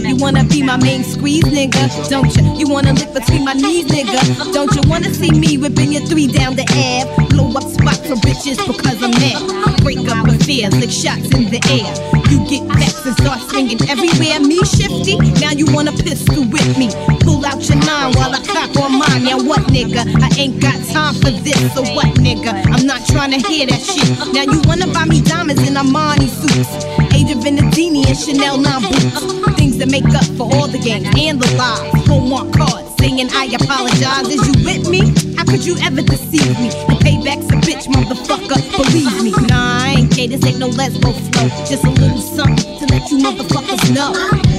You 0.00 0.16
wanna 0.16 0.44
be 0.44 0.62
my 0.62 0.76
main 0.76 1.04
squeeze, 1.04 1.44
nigga? 1.44 2.08
Don't 2.08 2.34
you? 2.36 2.42
You 2.56 2.68
wanna 2.68 2.92
lick 2.92 3.12
between 3.12 3.44
my 3.44 3.52
knees, 3.52 3.86
nigga? 3.86 4.52
Don't 4.52 4.74
you 4.74 4.82
wanna 4.88 5.12
see 5.12 5.30
me 5.30 5.58
whipping 5.58 5.92
your 5.92 6.04
three 6.06 6.26
down 6.26 6.56
the 6.56 6.66
air? 6.74 7.04
Blow 7.28 7.50
up 7.52 7.64
spots 7.64 8.06
for 8.08 8.16
bitches 8.16 8.58
because 8.66 9.02
I'm 9.02 9.12
mad. 9.12 9.82
Break 9.82 10.08
up 10.08 10.29
fear 10.50 10.68
like 10.82 10.90
shots 10.90 11.30
in 11.38 11.46
the 11.46 11.62
air. 11.70 11.94
You 12.26 12.42
get 12.50 12.66
vexed 12.74 13.06
and 13.06 13.14
start 13.22 13.38
swinging 13.50 13.78
everywhere. 13.86 14.40
Me 14.42 14.58
shifty, 14.66 15.14
now 15.38 15.54
you 15.54 15.66
want 15.70 15.86
a 15.88 15.94
pistol 16.02 16.42
with 16.42 16.70
me. 16.76 16.90
Pull 17.22 17.46
out 17.46 17.62
your 17.68 17.78
nine 17.86 18.10
while 18.18 18.34
I 18.34 18.42
cock 18.42 18.74
on 18.82 18.98
mine. 18.98 19.22
Now 19.22 19.38
what, 19.38 19.62
nigga? 19.70 20.02
I 20.18 20.28
ain't 20.34 20.60
got 20.60 20.74
time 20.90 21.14
for 21.22 21.30
this 21.30 21.54
or 21.78 21.86
so 21.86 21.94
what, 21.94 22.10
nigga? 22.18 22.50
I'm 22.74 22.84
not 22.84 23.06
trying 23.06 23.30
to 23.30 23.38
hear 23.46 23.66
that 23.66 23.78
shit. 23.78 24.10
Now 24.34 24.42
you 24.42 24.60
wanna 24.66 24.88
buy 24.88 25.04
me 25.04 25.22
diamonds 25.22 25.62
in 25.62 25.74
Armani 25.74 26.26
suits 26.26 26.99
shade 27.20 27.36
of 27.36 27.46
and 27.46 28.18
Chanel 28.18 28.58
non 28.58 28.82
boots. 28.82 29.56
Things 29.56 29.78
that 29.78 29.90
make 29.90 30.04
up 30.14 30.24
for 30.36 30.44
all 30.54 30.68
the 30.68 30.78
games 30.78 31.06
and 31.16 31.40
the 31.40 31.56
lies. 31.56 32.06
Hallmark 32.06 32.52
cards 32.54 32.94
saying 32.98 33.28
I 33.32 33.46
apologize. 33.60 34.28
Is 34.28 34.46
you 34.48 34.64
with 34.64 34.88
me? 34.88 35.12
How 35.36 35.44
could 35.44 35.64
you 35.64 35.76
ever 35.82 36.02
deceive 36.02 36.58
me? 36.60 36.68
The 36.88 36.96
payback's 37.04 37.50
a 37.50 37.56
bitch, 37.66 37.86
motherfucker. 37.88 38.60
Believe 38.76 39.22
me. 39.22 39.32
Nah, 39.48 39.84
I 39.84 39.94
ain't 39.98 40.14
gay. 40.14 40.28
This 40.28 40.44
ain't 40.46 40.58
no 40.58 40.68
lesbo 40.70 41.12
flow. 41.32 41.48
Just 41.66 41.84
a 41.84 41.90
little 41.90 42.20
something 42.20 42.78
to 42.78 42.86
let 42.86 43.10
you 43.10 43.18
motherfuckers 43.18 43.94
know. 43.94 44.49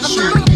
他 0.00 0.47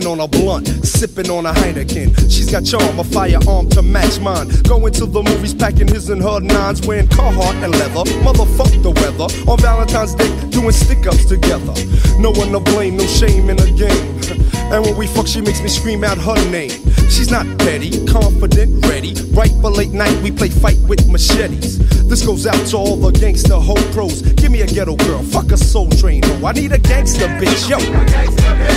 Puffing 0.00 0.12
on 0.12 0.20
a 0.20 0.28
blunt, 0.28 0.66
sipping 0.86 1.30
on 1.30 1.44
a 1.44 1.52
Heineken. 1.52 2.16
She's 2.30 2.50
got 2.50 2.64
charm, 2.64 2.98
a 2.98 3.04
firearm 3.04 3.68
to 3.70 3.82
match 3.82 4.18
mine. 4.20 4.48
Going 4.62 4.94
to 4.94 5.04
the 5.04 5.22
movies, 5.22 5.52
packing 5.52 5.88
his 5.88 6.08
and 6.08 6.22
her 6.22 6.40
nines, 6.40 6.86
wearing 6.86 7.06
Carhartt 7.06 7.62
and 7.62 7.72
leather. 7.72 8.10
Motherfuck 8.24 8.82
the 8.82 8.90
weather. 8.90 9.28
On 9.50 9.58
Valentine's 9.58 10.14
Day, 10.14 10.30
doing 10.48 10.72
stick 10.72 11.06
ups 11.06 11.26
together. 11.26 11.74
No 12.18 12.30
one 12.30 12.50
to 12.52 12.60
blame, 12.60 12.96
no 12.96 13.06
shame 13.06 13.50
in 13.50 13.56
the 13.56 13.70
game. 13.72 14.40
And 14.70 14.84
when 14.84 14.96
we 14.96 15.08
fuck, 15.08 15.26
she 15.26 15.40
makes 15.40 15.60
me 15.60 15.68
scream 15.68 16.04
out 16.04 16.16
her 16.16 16.48
name. 16.48 16.70
She's 17.10 17.28
not 17.28 17.44
petty, 17.58 18.06
confident, 18.06 18.86
ready. 18.86 19.14
Right 19.32 19.50
for 19.60 19.68
late 19.68 19.90
night, 19.90 20.16
we 20.22 20.30
play 20.30 20.48
fight 20.48 20.78
with 20.86 21.08
machetes. 21.08 21.80
This 22.10 22.26
goes 22.26 22.44
out 22.44 22.66
to 22.70 22.76
all 22.76 22.96
the 22.96 23.12
gangster 23.12 23.54
hoe 23.54 23.76
pros. 23.92 24.22
Give 24.22 24.50
me 24.50 24.62
a 24.62 24.66
ghetto 24.66 24.96
girl, 24.96 25.22
fuck 25.22 25.52
a 25.52 25.56
soul 25.56 25.88
train 25.90 26.24
hoe. 26.24 26.44
I 26.44 26.50
need 26.50 26.72
a 26.72 26.78
gangster 26.78 27.28
bitch, 27.38 27.70
yo. 27.70 27.78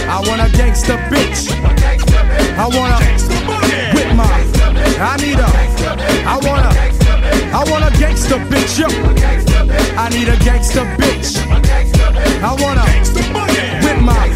I 0.07 0.21
want 0.27 0.39
a 0.39 0.55
gangster 0.55 0.97
bitch. 1.09 1.49
I 2.55 2.67
want 2.67 2.93
a 2.93 2.99
with 3.95 4.15
my. 4.15 4.29
I 5.01 5.17
need 5.17 5.39
a. 5.39 5.49
I 6.29 6.37
want 6.45 6.61
a. 6.61 6.73
I 7.57 7.63
want 7.71 7.83
a 7.83 7.99
gangster 7.99 8.37
bitch, 8.53 8.77
yo. 8.77 8.87
I 9.97 10.09
need 10.09 10.29
a 10.29 10.37
gangster 10.45 10.85
bitch. 11.01 11.41
I 12.43 12.53
want 12.61 12.77
a 12.77 12.85
with 13.83 13.99
my. 13.99 14.29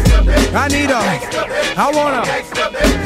I 0.58 0.66
need 0.66 0.90
a. 0.90 0.98
I 1.78 1.92
want 1.94 2.26
a. 2.26 2.97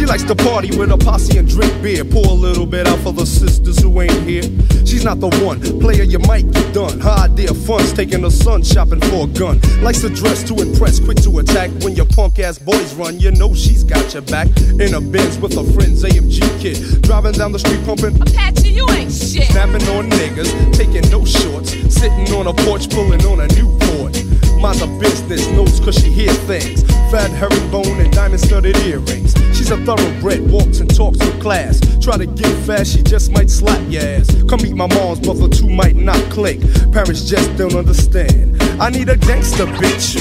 She 0.00 0.06
likes 0.06 0.22
to 0.24 0.34
party 0.34 0.74
with 0.78 0.90
a 0.90 0.96
posse 0.96 1.36
and 1.36 1.46
drink 1.46 1.82
beer. 1.82 2.06
Pour 2.06 2.24
a 2.24 2.32
little 2.32 2.64
bit 2.64 2.86
out 2.86 3.00
for 3.00 3.12
the 3.12 3.26
sisters 3.26 3.78
who 3.82 4.00
ain't 4.00 4.22
here. 4.22 4.44
She's 4.86 5.04
not 5.04 5.20
the 5.20 5.28
one. 5.44 5.60
Player, 5.78 6.04
you 6.04 6.18
might 6.20 6.50
get 6.50 6.72
done. 6.72 6.98
Her 7.00 7.28
idea 7.28 7.52
fun's 7.52 7.92
taking 7.92 8.22
her 8.22 8.30
son 8.30 8.62
shopping 8.62 9.02
for 9.12 9.24
a 9.24 9.26
gun. 9.26 9.60
Likes 9.82 10.00
to 10.00 10.08
dress 10.08 10.42
to 10.44 10.54
impress, 10.54 11.00
quick 11.00 11.18
to 11.24 11.40
attack. 11.40 11.68
When 11.84 11.94
your 11.96 12.06
punk 12.06 12.38
ass 12.38 12.58
boys 12.58 12.94
run, 12.94 13.20
you 13.20 13.30
know 13.30 13.52
she's 13.52 13.84
got 13.84 14.14
your 14.14 14.22
back. 14.22 14.48
In 14.80 14.94
a 14.94 15.02
Benz 15.02 15.36
with 15.38 15.52
her 15.52 15.70
friends, 15.74 16.02
AMG 16.02 16.40
kid. 16.60 17.02
Driving 17.02 17.32
down 17.32 17.52
the 17.52 17.58
street 17.58 17.84
pumping. 17.84 18.16
Apache, 18.22 18.59
you 18.80 18.94
ain't 18.96 19.12
shit. 19.12 19.50
Snapping 19.52 19.86
on 19.88 20.08
niggas, 20.10 20.50
taking 20.72 21.08
no 21.10 21.24
shorts. 21.24 21.70
Sitting 21.92 22.32
on 22.34 22.46
a 22.46 22.54
porch, 22.64 22.88
pulling 22.90 23.24
on 23.26 23.40
a 23.40 23.48
Newport. 23.54 24.12
Mind 24.56 24.80
her 24.80 25.00
business, 25.00 25.46
knows 25.48 25.80
cause 25.80 25.96
she 25.96 26.10
hear 26.10 26.32
things. 26.48 26.82
Fat 27.10 27.30
herringbone 27.30 28.00
and 28.00 28.12
diamond 28.12 28.40
studded 28.40 28.76
earrings. 28.78 29.34
She's 29.56 29.70
a 29.70 29.76
thoroughbred, 29.84 30.50
walks 30.50 30.80
and 30.80 30.94
talks 30.94 31.18
with 31.18 31.40
class. 31.40 31.80
Try 32.00 32.16
to 32.16 32.26
get 32.26 32.52
fast, 32.66 32.96
she 32.96 33.02
just 33.02 33.32
might 33.32 33.50
slap 33.50 33.80
your 33.90 34.02
ass. 34.02 34.28
Come 34.48 34.62
meet 34.62 34.74
my 34.74 34.86
mom's, 34.86 35.20
but 35.20 35.34
the 35.34 35.48
two 35.48 35.68
might 35.68 35.96
not 35.96 36.20
click. 36.30 36.60
Parents 36.92 37.24
just 37.24 37.56
don't 37.56 37.74
understand. 37.74 38.60
I 38.80 38.90
need 38.90 39.08
a 39.08 39.16
gangster 39.16 39.66
bitch. 39.66 40.16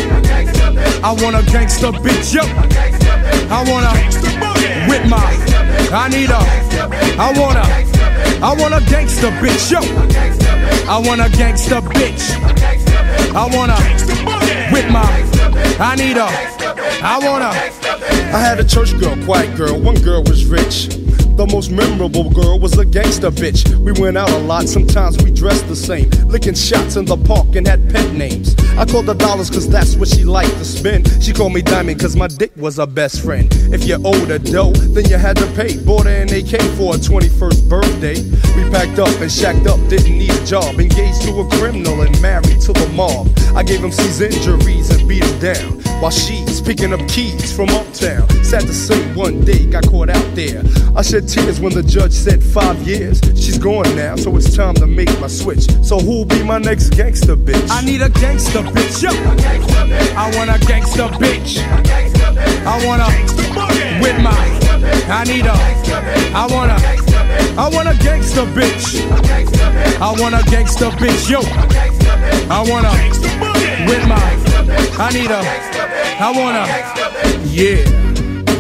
I 1.04 1.12
want 1.24 1.36
a 1.36 1.52
gangster 1.52 1.92
bitch, 1.92 2.34
yo. 2.36 2.44
I 3.52 3.64
want 3.70 3.86
a 3.86 3.92
with 4.90 5.10
my. 5.10 5.30
I 5.92 6.10
need 6.10 6.30
a. 6.30 6.42
I 7.20 7.34
want 7.40 7.58
a. 7.58 8.19
I 8.42 8.56
want 8.58 8.74
a 8.74 8.80
gangster 8.90 9.32
bitch, 9.32 9.72
yo. 9.72 9.80
I 10.90 10.98
want 10.98 11.20
a 11.20 11.30
gangster 11.38 11.82
bitch. 11.82 12.32
I 13.36 13.46
want 13.56 13.72
a 13.72 14.74
with 14.74 14.90
my. 14.92 15.04
I 15.80 15.96
need 15.96 16.18
a. 16.18 16.28
I 17.04 17.20
want 17.22 17.44
a. 17.44 17.50
I 18.34 18.40
had 18.40 18.60
a 18.60 18.64
church 18.64 18.98
girl, 19.00 19.16
quiet 19.26 19.56
girl, 19.58 19.78
one 19.80 19.96
girl 20.02 20.24
was 20.24 20.46
rich. 20.46 20.99
The 21.40 21.48
most 21.48 21.72
memorable 21.72 22.30
girl 22.30 22.60
was 22.60 22.78
a 22.78 22.84
gangster 22.84 23.32
bitch. 23.32 23.64
We 23.80 23.94
went 23.94 24.18
out 24.18 24.30
a 24.30 24.40
lot, 24.40 24.68
sometimes 24.68 25.24
we 25.24 25.32
dressed 25.32 25.70
the 25.70 25.76
same. 25.78 26.10
Licking 26.28 26.54
shots 26.54 26.98
in 26.98 27.06
the 27.06 27.16
park 27.16 27.56
and 27.56 27.66
had 27.66 27.90
pet 27.90 28.12
names. 28.12 28.58
I 28.78 28.86
called 28.86 29.08
her 29.08 29.14
dollars 29.14 29.50
cause 29.50 29.70
that's 29.70 29.96
what 29.96 30.10
she 30.10 30.26
liked 30.26 30.52
to 30.58 30.66
spend. 30.66 31.08
She 31.24 31.32
called 31.32 31.54
me 31.54 31.62
diamond 31.62 32.02
cause 32.02 32.18
my 32.18 32.28
dick 32.28 32.52
was 32.58 32.76
her 32.76 32.86
best 32.86 33.24
friend. 33.24 33.48
If 33.72 33.86
you 33.86 33.96
owed 34.04 34.28
her 34.28 34.40
dough, 34.40 34.74
then 34.92 35.06
you 35.06 35.16
had 35.16 35.38
to 35.38 35.46
pay. 35.56 35.78
Bought 35.78 36.08
her 36.08 36.12
an 36.12 36.28
AK 36.28 36.60
for 36.76 36.92
her 36.92 37.00
21st 37.00 37.70
birthday. 37.70 38.20
We 38.60 38.70
packed 38.70 39.00
up 39.00 39.22
and 39.22 39.32
shacked 39.32 39.66
up, 39.66 39.80
didn't 39.88 40.18
need 40.18 40.32
a 40.32 40.46
job. 40.46 40.78
Engaged 40.78 41.22
to 41.22 41.40
a 41.40 41.48
criminal 41.52 42.02
and 42.02 42.22
married 42.22 42.60
to 42.68 42.74
the 42.74 42.92
mob. 42.94 43.30
I 43.56 43.64
gave 43.64 43.82
him 43.82 43.94
C's 43.94 44.20
injuries 44.20 44.90
and 44.90 45.08
beat 45.08 45.24
him 45.24 45.40
down. 45.40 45.80
While 46.02 46.12
she's 46.12 46.60
picking 46.62 46.92
up 46.94 47.00
keys 47.08 47.56
from 47.56 47.70
uptown. 47.70 48.28
Sad 48.44 48.64
to 48.64 48.74
say, 48.74 49.00
one 49.14 49.46
day 49.46 49.66
got 49.66 49.88
caught 49.88 50.10
out 50.10 50.36
there. 50.36 50.64
I 50.96 51.02
shed 51.02 51.29
tears 51.30 51.60
when 51.60 51.74
the 51.74 51.84
judge 51.84 52.12
said 52.12 52.44
five 52.44 52.76
years. 52.88 53.22
She's 53.36 53.58
gone 53.58 53.96
now, 53.96 54.16
so 54.16 54.36
it's 54.36 54.56
time 54.56 54.74
to 54.76 54.88
make 54.88 55.10
my 55.20 55.28
switch. 55.28 55.70
So 55.84 56.00
who'll 56.00 56.26
be 56.26 56.42
my 56.44 56.58
next 56.58 56.90
gangster 56.90 57.36
bitch? 57.36 57.70
I 57.70 57.82
need 57.82 58.02
a 58.02 58.10
gangster 58.10 58.62
bitch, 58.62 59.04
yo. 59.04 59.12
I 60.18 60.34
want 60.36 60.50
a 60.50 60.66
gangster 60.66 61.08
bitch. 61.22 61.60
I 62.66 62.86
want 62.86 63.02
a 63.02 63.10
with 64.02 64.20
my. 64.24 64.34
I 65.08 65.24
need 65.26 65.46
a. 65.46 65.54
I 66.34 66.48
want 66.50 66.72
a. 66.72 66.80
I 67.60 67.70
want 67.70 67.88
a 67.90 68.04
gangster 68.04 68.46
bitch. 68.58 69.00
I 70.02 70.12
want 70.20 70.34
a 70.34 70.44
gangster 70.50 70.90
bitch, 70.98 71.30
yo. 71.30 71.42
I 72.50 72.66
want 72.68 72.86
a 72.86 72.94
with 73.88 74.08
my. 74.08 74.18
I 74.98 75.12
need 75.14 75.30
a. 75.30 75.42
I 76.22 76.32
want 76.36 76.58
a. 76.58 77.48
Yeah. 77.48 78.09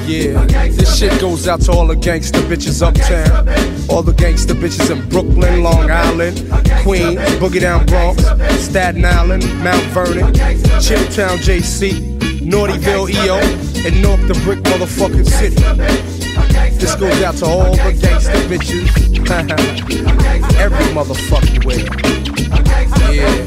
Yeah, 0.09 0.43
this 0.69 0.97
shit 0.97 1.21
goes 1.21 1.47
out 1.47 1.61
to 1.61 1.71
all 1.71 1.85
the 1.85 1.95
gangster 1.95 2.39
bitches 2.39 2.81
uptown, 2.81 3.47
all 3.91 4.01
the 4.01 4.11
gangster 4.11 4.55
bitches 4.55 4.89
in 4.89 5.07
Brooklyn, 5.07 5.61
Long 5.61 5.91
Island, 5.91 6.35
Queens, 6.81 7.19
Boogie 7.37 7.61
Down 7.61 7.85
Bronx, 7.85 8.23
Staten 8.59 9.05
Island, 9.05 9.43
Mount 9.63 9.83
Vernon, 9.93 10.33
Chilltown, 10.81 11.37
JC, 11.37 11.91
Naughtyville, 12.41 13.07
EO, 13.07 13.37
and 13.85 14.01
North 14.01 14.27
the 14.27 14.33
Brick 14.43 14.57
motherfucking 14.61 15.27
city. 15.29 15.61
This 16.79 16.95
goes 16.95 17.21
out 17.21 17.35
to 17.35 17.45
all 17.45 17.75
the 17.75 17.93
gangster 18.01 18.31
bitches, 18.49 18.89
every 20.57 20.85
motherfucking 20.95 21.65
way. 21.65 21.85
Yeah, 23.13 23.43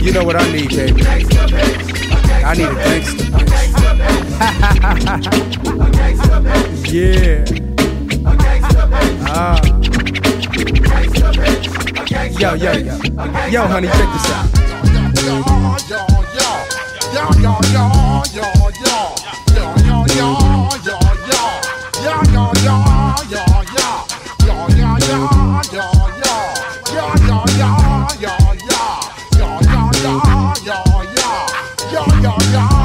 you 0.00 0.12
know 0.12 0.22
what 0.22 0.36
I 0.36 0.48
need, 0.52 0.70
baby. 0.70 1.02
I 1.04 2.54
need 2.54 2.68
a 2.68 2.74
gangster 2.76 3.24
bitch. 3.24 3.78
Yeah. 6.08 7.44
Ah. 9.28 9.60
Yo, 12.38 12.54
yo, 12.54 12.72
yo. 12.72 12.98
Yo, 13.50 13.62
honey, 13.66 13.88
check 13.88 14.08
this 14.14 14.30
out. 14.32 14.58
Yeah. 32.50 32.77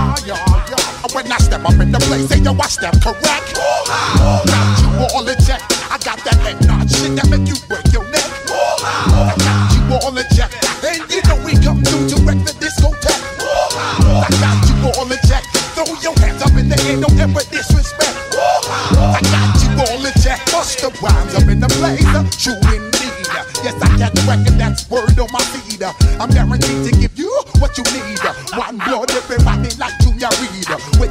When 1.63 1.71
I 1.71 1.75
step 1.75 1.79
up 1.79 1.79
in 1.79 1.91
the 1.91 1.99
place, 2.11 2.27
say 2.27 2.39
yo, 2.43 2.51
I 2.59 2.67
step 2.67 2.93
correct. 2.99 3.55
Got 3.55 4.83
you 4.83 4.89
all 5.15 5.27
in 5.27 5.37
check. 5.47 5.63
I 5.87 5.97
got 6.03 6.19
that 6.27 6.35
head 6.43 6.59
nod 6.67 6.91
shit 6.91 7.15
that 7.15 7.27
make 7.31 7.47
you 7.47 7.55
break 7.71 7.87
your 7.95 8.03
neck. 8.11 8.27
I 8.51 9.31
got 9.39 9.71
you 9.71 9.83
all 9.95 10.11
in 10.11 10.27
check. 10.35 10.51
And 10.83 10.99
you 11.07 11.23
know 11.23 11.39
we 11.39 11.55
come 11.63 11.79
through 11.79 12.11
to 12.11 12.17
wreck 12.27 12.39
the 12.43 12.51
discotheque. 12.59 13.15
I 13.39 14.27
got 14.43 14.59
you 14.67 14.75
all 14.91 15.07
in 15.07 15.19
check. 15.23 15.43
Throw 15.71 15.87
your 16.03 16.15
hands 16.19 16.43
up 16.43 16.51
in 16.59 16.67
the 16.67 16.75
air, 16.83 16.99
don't 16.99 17.15
ever 17.15 17.43
disrespect. 17.47 18.11
I 18.35 19.23
got 19.23 19.55
you 19.63 19.71
all 19.87 20.03
in 20.03 20.13
check. 20.19 20.43
Bust 20.51 20.83
the 20.83 20.91
rhymes 20.99 21.31
up 21.35 21.47
in 21.47 21.63
the 21.63 21.71
place. 21.79 22.03
Uh, 22.11 22.27
True 22.35 22.59
indeed. 22.75 23.23
Uh. 23.31 23.47
Yes, 23.63 23.79
I 23.79 23.87
got 23.95 24.11
the 24.11 24.21
record, 24.27 24.59
that's 24.59 24.83
word 24.91 25.15
on 25.15 25.31
my 25.31 25.39
feed. 25.55 25.81
Uh. 25.81 25.95
I'm 26.19 26.29
guaranteed 26.29 26.91
to 26.91 26.91
give 26.99 27.15
you 27.17 27.31
what 27.63 27.77
you 27.79 27.87
need. 27.95 28.19
One 28.53 28.77
blood, 28.83 29.11
everybody 29.11 29.72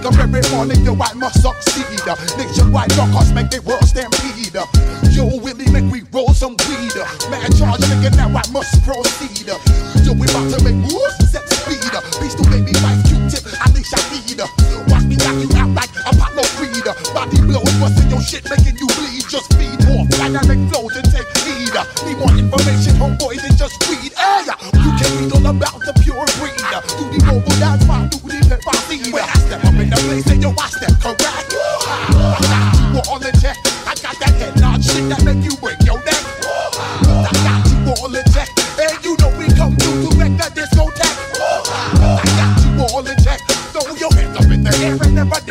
Up 0.04 0.18
every 0.18 0.42
morning, 0.50 0.84
yo, 0.84 0.96
I 1.00 1.12
must 1.14 1.42
succeed. 1.42 1.86
Nationwide 2.36 2.92
rockers 2.96 3.32
make 3.32 3.50
the 3.50 3.62
world 3.62 3.84
stampede. 3.84 4.91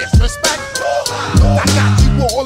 Disrespect. 0.02 0.82
I 0.82 1.64
got 1.78 1.94
you 2.02 2.36
all 2.36 2.41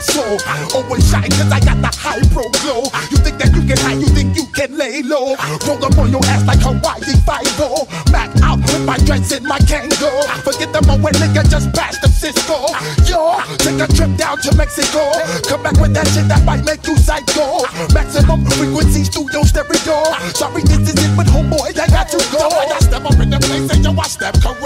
was 0.00 0.14
Calypso. 0.14 0.76
Always 0.76 1.10
shine 1.10 1.30
cause 1.30 1.52
I 1.52 1.60
got 1.60 1.80
the 1.80 1.92
high 1.96 2.22
pro 2.32 2.48
glow. 2.62 2.84
You 3.10 3.18
think 3.18 3.38
that 3.38 3.52
you 3.54 3.62
can 3.66 3.78
hide, 3.78 4.00
you 4.00 4.08
think 4.08 4.36
you 4.36 4.46
can 4.54 4.76
lay 4.76 5.02
low. 5.02 5.36
Roll 5.66 5.84
up 5.84 5.98
on 5.98 6.10
your 6.10 6.24
ass 6.26 6.46
like 6.46 6.60
Hawaii 6.60 7.16
5 7.24 8.12
Back 8.12 8.30
out 8.42 8.58
with 8.58 8.84
my 8.84 8.96
dreads 8.98 9.32
in 9.32 9.44
my 9.44 9.58
Kangol. 9.60 10.24
Forget 10.44 10.72
the 10.72 10.82
moment, 10.86 11.16
nigga, 11.16 11.48
just 11.48 11.72
bash 11.72 11.98
the 12.00 12.08
Cisco. 12.08 12.72
Yo, 13.08 13.40
take 13.58 13.80
a 13.80 13.88
trip 13.92 14.16
down 14.16 14.38
to 14.42 14.54
Mexico. 14.56 15.12
Come 15.48 15.62
back 15.62 15.76
with 15.80 15.94
that 15.94 16.08
shit 16.08 16.28
that 16.28 16.44
might 16.44 16.64
make 16.64 16.86
you 16.86 16.96
psycho. 16.96 17.64
Maximum 17.92 18.44
frequency 18.56 19.04
studio 19.04 19.42
stereo. 19.42 20.04
Sorry, 20.34 20.62
this 20.62 20.80
is 20.80 20.96
it, 20.96 21.12
but 21.16 21.26
homeboy, 21.26 21.76
I 21.76 21.86
got 21.88 22.08
to 22.12 22.20
go. 22.32 22.48
I 22.48 22.78
step 22.80 23.04
up 23.04 23.18
in 23.20 23.30
the 23.30 23.38
place 23.38 23.68
and 23.72 23.84
yo, 23.84 23.92
I 23.92 24.08
step 24.08 24.34
correct. 24.40 24.60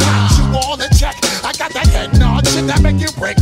Got 0.00 0.30
you 0.38 0.44
all 0.56 0.80
in 0.80 0.90
check. 0.96 1.16
I 1.44 1.52
got 1.58 1.72
that 1.74 1.86
head 1.88 2.18
nod 2.18 2.46
shit 2.46 2.66
that 2.66 2.80
make 2.82 3.00
you 3.00 3.10
break 3.18 3.41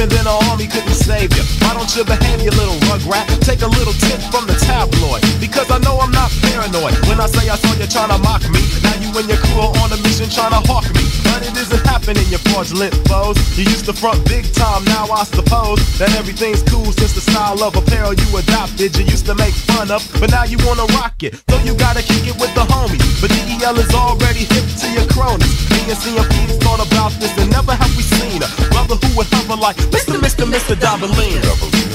and 0.00 0.10
then 0.10 0.26
an 0.26 0.36
army 0.50 0.66
couldn't 0.66 0.96
save 0.96 1.32
you. 1.36 1.44
Why 1.64 1.74
don't 1.74 1.88
you 1.96 2.04
behave, 2.04 2.42
you 2.42 2.50
little 2.52 2.76
rugrat? 2.88 3.24
Take 3.40 3.62
a 3.62 3.70
little 3.70 3.94
tip 4.06 4.20
from 4.32 4.46
the 4.46 4.56
tabloid. 4.66 5.22
Because 5.40 5.70
I 5.70 5.78
know 5.78 5.98
I'm 5.98 6.12
not 6.12 6.30
paranoid. 6.42 6.94
When 7.08 7.20
I 7.20 7.26
say 7.26 7.48
I 7.48 7.56
saw 7.56 7.72
you 7.78 7.86
trying 7.86 8.12
to 8.12 8.18
mock 8.20 8.42
me, 8.50 8.60
now 8.82 8.96
you 9.00 9.08
and 9.16 9.26
your 9.28 9.40
crew 9.48 9.62
are 9.62 9.76
on 9.80 9.92
a 9.92 9.98
mission 10.04 10.28
trying 10.28 10.52
to 10.52 10.62
hawk 10.68 10.86
me. 10.92 11.04
But 11.24 11.46
it 11.46 11.54
isn't 11.56 11.84
happening, 11.86 12.26
you 12.28 12.38
fraudulent 12.52 12.94
foes. 13.08 13.36
You 13.56 13.64
used 13.64 13.86
to 13.86 13.92
front 13.92 14.24
big 14.28 14.44
time, 14.52 14.84
now 14.84 15.08
I 15.08 15.24
suppose 15.24 15.80
that 15.98 16.12
everything's 16.16 16.62
cool 16.64 16.92
since 16.92 17.14
the 17.14 17.24
style 17.24 17.62
of 17.62 17.76
apparel 17.76 18.14
you 18.14 18.28
adopted. 18.36 18.96
You 18.96 19.04
used 19.04 19.26
to 19.26 19.34
make 19.34 19.54
fun 19.54 19.90
of, 19.90 20.04
but 20.20 20.30
now 20.30 20.44
you 20.44 20.58
wanna 20.66 20.86
rock 21.00 21.22
it. 21.22 21.40
So 21.48 21.55
you 21.66 21.74
gotta 21.74 22.02
kick 22.02 22.26
it 22.26 22.38
with 22.38 22.54
the 22.54 22.62
homies. 22.62 23.20
But 23.20 23.30
DEL 23.34 23.76
is 23.78 23.92
already 23.92 24.46
hip 24.46 24.66
to 24.80 24.86
your 24.94 25.06
cronies. 25.10 25.54
Me 25.70 25.82
and 25.90 25.98
CMP's 25.98 26.56
thought 26.62 26.80
about 26.86 27.12
this 27.18 27.36
and 27.38 27.50
never 27.50 27.74
have 27.74 27.92
we 27.96 28.02
seen 28.02 28.42
a 28.42 28.48
brother 28.70 28.94
who 28.94 29.16
would 29.16 29.26
hover 29.34 29.56
like 29.56 29.76
Mr. 29.90 30.16
Mr. 30.22 30.46
Mr. 30.46 30.74
Dobalina. 30.76 31.42
Mr. 31.42 31.60
Bob 31.60 31.85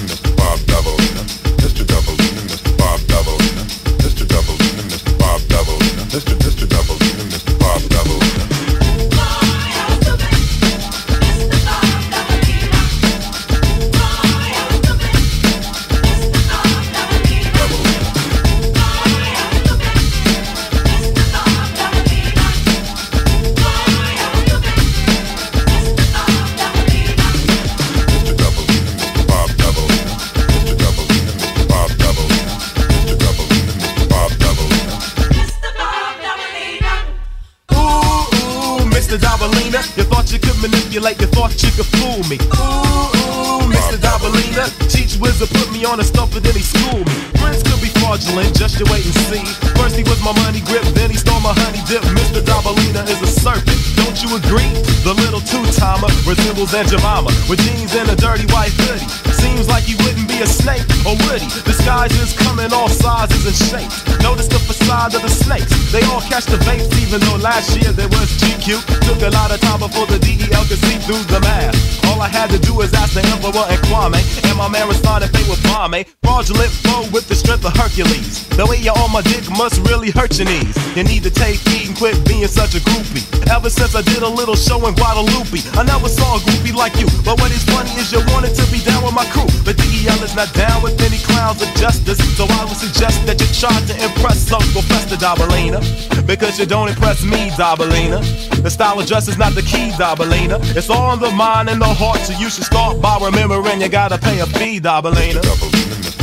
Ooh, 42.57 43.09
ooh, 43.19 43.69
Mr. 43.69 43.97
Dobalina. 43.97 44.65
Teach 44.89 45.17
wizard 45.17 45.49
put 45.49 45.71
me 45.71 45.85
on 45.85 45.99
a 45.99 46.03
stump 46.03 46.33
and 46.35 46.43
then 46.43 46.55
he 46.55 46.61
schooled 46.61 47.05
me. 47.05 47.13
Friends 47.39 47.63
could 47.63 47.81
be 47.81 47.89
fraudulent, 48.11 48.51
just 48.57 48.77
you 48.79 48.85
wait 48.91 49.05
and 49.05 49.15
see. 49.31 49.43
First 49.79 49.95
he 49.95 50.03
was 50.03 50.19
my 50.19 50.35
money 50.43 50.59
grip, 50.67 50.83
then 50.91 51.09
he 51.09 51.15
stole 51.15 51.39
my 51.39 51.55
honey 51.63 51.79
dip. 51.87 52.03
Mr. 52.11 52.43
Dobalina 52.43 53.07
is 53.07 53.21
a 53.23 53.27
serpent, 53.27 53.79
don't 53.95 54.19
you 54.19 54.35
agree? 54.35 54.67
The 55.07 55.15
little 55.15 55.39
two-timer 55.39 56.11
resembles 56.27 56.75
Aunt 56.75 56.91
Jemima 56.91 57.31
with 57.47 57.63
jeans 57.63 57.95
and 57.95 58.11
a 58.11 58.15
dirty 58.19 58.43
white 58.51 58.75
hoodie. 58.83 59.07
Seems 59.39 59.71
like 59.71 59.87
he 59.87 59.95
wouldn't 60.03 60.27
be 60.27 60.43
a 60.43 60.47
snake, 60.47 60.83
or 61.07 61.15
would 61.23 61.39
he? 61.39 61.47
Disguises 61.63 62.35
come 62.35 62.59
in 62.59 62.73
all 62.75 62.91
sizes 62.91 63.47
and 63.47 63.55
shapes. 63.55 64.03
Notice 64.19 64.51
the 64.51 64.59
facade 64.59 65.15
of 65.15 65.21
the 65.23 65.31
snakes. 65.31 65.71
They 65.95 66.03
all 66.11 66.21
catch 66.21 66.45
the 66.51 66.59
vapes, 66.67 66.91
even 66.99 67.23
though 67.23 67.39
last 67.39 67.71
year 67.79 67.95
there 67.95 68.11
was 68.11 68.27
GQ. 68.43 68.83
Took 69.07 69.23
a 69.23 69.31
lot 69.31 69.55
of 69.55 69.59
time 69.63 69.79
before 69.79 70.05
the 70.05 70.19
DEL 70.19 70.67
could 70.67 70.83
see 70.83 70.99
through 70.99 71.23
the 71.31 71.39
mask. 71.39 71.79
All 72.11 72.21
I 72.21 72.27
had 72.27 72.51
to 72.51 72.59
do 72.59 72.75
is 72.81 72.93
ask 72.93 73.15
the 73.15 73.23
Emperor 73.31 73.65
and 73.71 73.79
Kwame, 73.87 74.19
and 74.45 74.57
my 74.59 74.67
man 74.67 74.87
responded 74.91 75.31
they 75.31 75.47
were 75.47 75.57
bombe. 75.71 76.03
Fraudulent 76.21 76.71
flow 76.83 77.07
with 77.09 77.27
the 77.27 77.35
strength 77.35 77.65
of 77.65 77.73
Hercules. 77.73 78.00
The 78.01 78.65
way 78.65 78.77
you're 78.77 78.97
on 78.97 79.13
my 79.13 79.21
dick 79.21 79.45
must 79.57 79.77
really 79.89 80.09
hurt 80.09 80.37
your 80.37 80.49
knees. 80.49 80.73
You 80.97 81.03
need 81.03 81.21
to 81.23 81.29
take 81.29 81.61
heed 81.69 81.89
and 81.89 81.97
quit 81.97 82.17
being 82.25 82.45
such 82.49 82.73
a 82.73 82.81
groupie. 82.81 83.21
Ever 83.49 83.69
since 83.69 83.95
I 83.95 84.01
did 84.01 84.21
a 84.21 84.27
little 84.27 84.55
show 84.55 84.81
in 84.89 84.93
Guadalupe, 84.93 85.61
I 85.77 85.81
never 85.81 86.09
saw 86.09 86.37
a 86.37 86.39
groupie 86.41 86.73
like 86.73 86.97
you. 86.97 87.05
But 87.21 87.37
what 87.37 87.49
is 87.53 87.61
funny 87.69 87.89
is 88.01 88.11
you 88.13 88.21
wanted 88.33 88.53
to 88.57 88.65
be 88.73 88.81
down 88.81 89.05
with 89.05 89.13
my 89.13 89.25
crew. 89.29 89.45
But 89.65 89.77
DEL 89.77 90.17
is 90.25 90.35
not 90.35 90.53
down 90.53 90.81
with 90.81 90.97
any 91.01 91.17
clowns 91.21 91.61
of 91.61 91.69
justice. 91.77 92.17
So 92.37 92.45
I 92.49 92.65
would 92.65 92.77
suggest 92.77 93.25
that 93.25 93.37
you 93.41 93.49
try 93.53 93.73
to 93.73 93.93
impress 94.01 94.49
Uncle 94.51 94.81
Fester 94.85 95.17
Dobalina. 95.17 95.81
Because 96.25 96.57
you 96.57 96.65
don't 96.65 96.89
impress 96.89 97.23
me, 97.23 97.49
Dobalina. 97.53 98.21
The 98.61 98.69
style 98.69 98.99
of 98.99 99.05
dress 99.05 99.27
is 99.27 99.37
not 99.37 99.53
the 99.53 99.61
key, 99.61 99.93
Dobalina. 99.97 100.57
It's 100.75 100.89
all 100.89 101.13
in 101.13 101.19
the 101.19 101.31
mind 101.31 101.69
and 101.69 101.81
the 101.81 101.93
heart, 101.93 102.19
so 102.25 102.33
you 102.33 102.49
should 102.49 102.65
start 102.65 103.01
by 103.01 103.17
remembering 103.21 103.81
you 103.81 103.89
gotta 103.89 104.17
pay 104.17 104.39
a 104.39 104.45
fee, 104.45 104.79
Dobalina. 104.79 105.41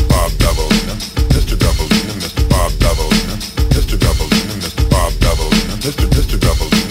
Bob 0.09 0.31
Dobalina. 0.43 0.67
Mr. 5.88 6.07
Mr. 6.09 6.38
Dobalina, 6.38 6.88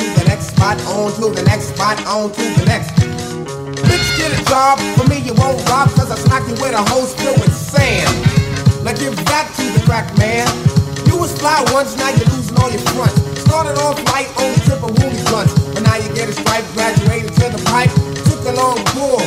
to 0.00 0.20
the 0.20 0.24
next 0.24 0.56
spot, 0.56 0.80
on 0.96 1.12
to 1.20 1.28
the 1.28 1.44
next 1.44 1.76
spot, 1.76 2.00
on 2.06 2.32
to 2.32 2.44
the 2.56 2.64
next. 2.64 2.90
Bitch, 3.84 4.08
get 4.16 4.32
a 4.32 4.40
job. 4.48 4.78
For 4.96 5.04
me, 5.08 5.18
you 5.20 5.34
won't 5.34 5.60
rob, 5.68 5.90
cause 5.92 6.10
I 6.10 6.16
smack 6.16 6.46
you 6.48 6.56
with 6.56 6.72
a 6.72 6.82
hose 6.88 7.12
filled 7.20 7.40
with 7.40 7.52
sand. 7.52 8.08
Now 8.84 8.94
give 8.94 9.16
that 9.28 9.50
to 9.58 9.64
the 9.76 9.82
crack 9.84 10.06
man. 10.16 10.46
You 11.04 11.18
was 11.18 11.36
fly 11.36 11.60
once, 11.74 11.96
now 11.98 12.08
you're 12.14 12.30
losing 12.30 12.56
all 12.56 12.70
your 12.70 12.80
front. 12.94 13.12
Started 13.42 13.76
off 13.82 13.98
light 14.14 14.30
on 14.38 14.54
the 14.54 14.60
trip 14.62 14.80
of 14.80 14.94
woolly 14.96 15.20
blunts, 15.26 15.52
but 15.74 15.82
now 15.82 15.96
you 15.98 16.08
get 16.14 16.30
a 16.30 16.32
stripe, 16.32 16.64
graduated 16.72 17.34
to 17.34 17.50
the 17.50 17.60
pipe. 17.66 17.90
Took 18.30 18.46
a 18.46 18.54
long 18.54 18.78
pull. 18.94 19.18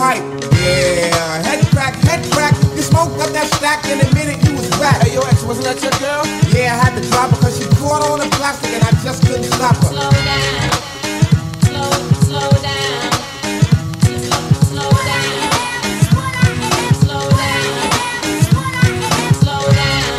Hype, 0.00 0.24
yeah. 0.64 1.44
Head 1.44 1.60
crack, 1.68 1.94
head 2.08 2.24
crack. 2.32 2.56
You 2.74 2.80
smoked 2.80 3.20
up 3.20 3.30
that 3.36 3.48
stack 3.60 3.84
and 3.86 4.00
admitted 4.00 4.40
you 4.48 4.55
was 4.55 4.55
back. 4.86 5.02
Hey, 5.02 5.14
yo, 5.14 5.20
ex, 5.22 5.42
wasn't 5.42 5.66
that 5.66 5.82
your 5.82 5.90
girl? 5.98 6.22
Yeah, 6.54 6.74
I 6.74 6.86
had 6.86 6.94
to 6.94 7.02
drop 7.10 7.30
her 7.30 7.38
cause 7.42 7.58
she 7.58 7.66
caught 7.82 8.02
on 8.06 8.18
the 8.22 8.28
plastic 8.36 8.70
and 8.70 8.84
I 8.84 8.92
just 9.02 9.26
couldn't 9.26 9.50
stop 9.50 9.76
her. 9.82 9.90
Slow 9.90 10.10
down. 10.30 10.70
Slow, 11.66 11.90
slow 12.30 12.50
down. 12.62 13.10
Just 14.06 14.30
slow 14.70 14.90
down. 15.10 15.50
Slow 17.02 17.22
down. 17.42 17.66
Slow 19.42 19.62
down. 19.74 20.14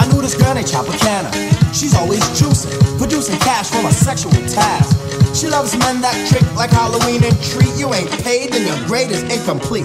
I 0.00 0.04
knew 0.12 0.20
this 0.20 0.36
girl 0.36 0.52
named 0.54 0.68
Tropicana. 0.68 1.30
She's 1.72 1.94
always 1.94 2.20
juicing, 2.36 2.76
producing 2.98 3.38
cash 3.38 3.70
from 3.70 3.86
a 3.86 3.92
sexual 3.92 4.32
task. 4.48 5.05
She 5.36 5.52
loves 5.52 5.76
men 5.76 6.00
that 6.00 6.16
trick 6.32 6.48
like 6.56 6.72
Halloween 6.72 7.20
and 7.20 7.36
treat 7.44 7.76
you 7.76 7.92
ain't 7.92 8.08
paid, 8.24 8.56
then 8.56 8.64
your 8.64 8.80
grade 8.88 9.12
is 9.12 9.20
incomplete. 9.28 9.84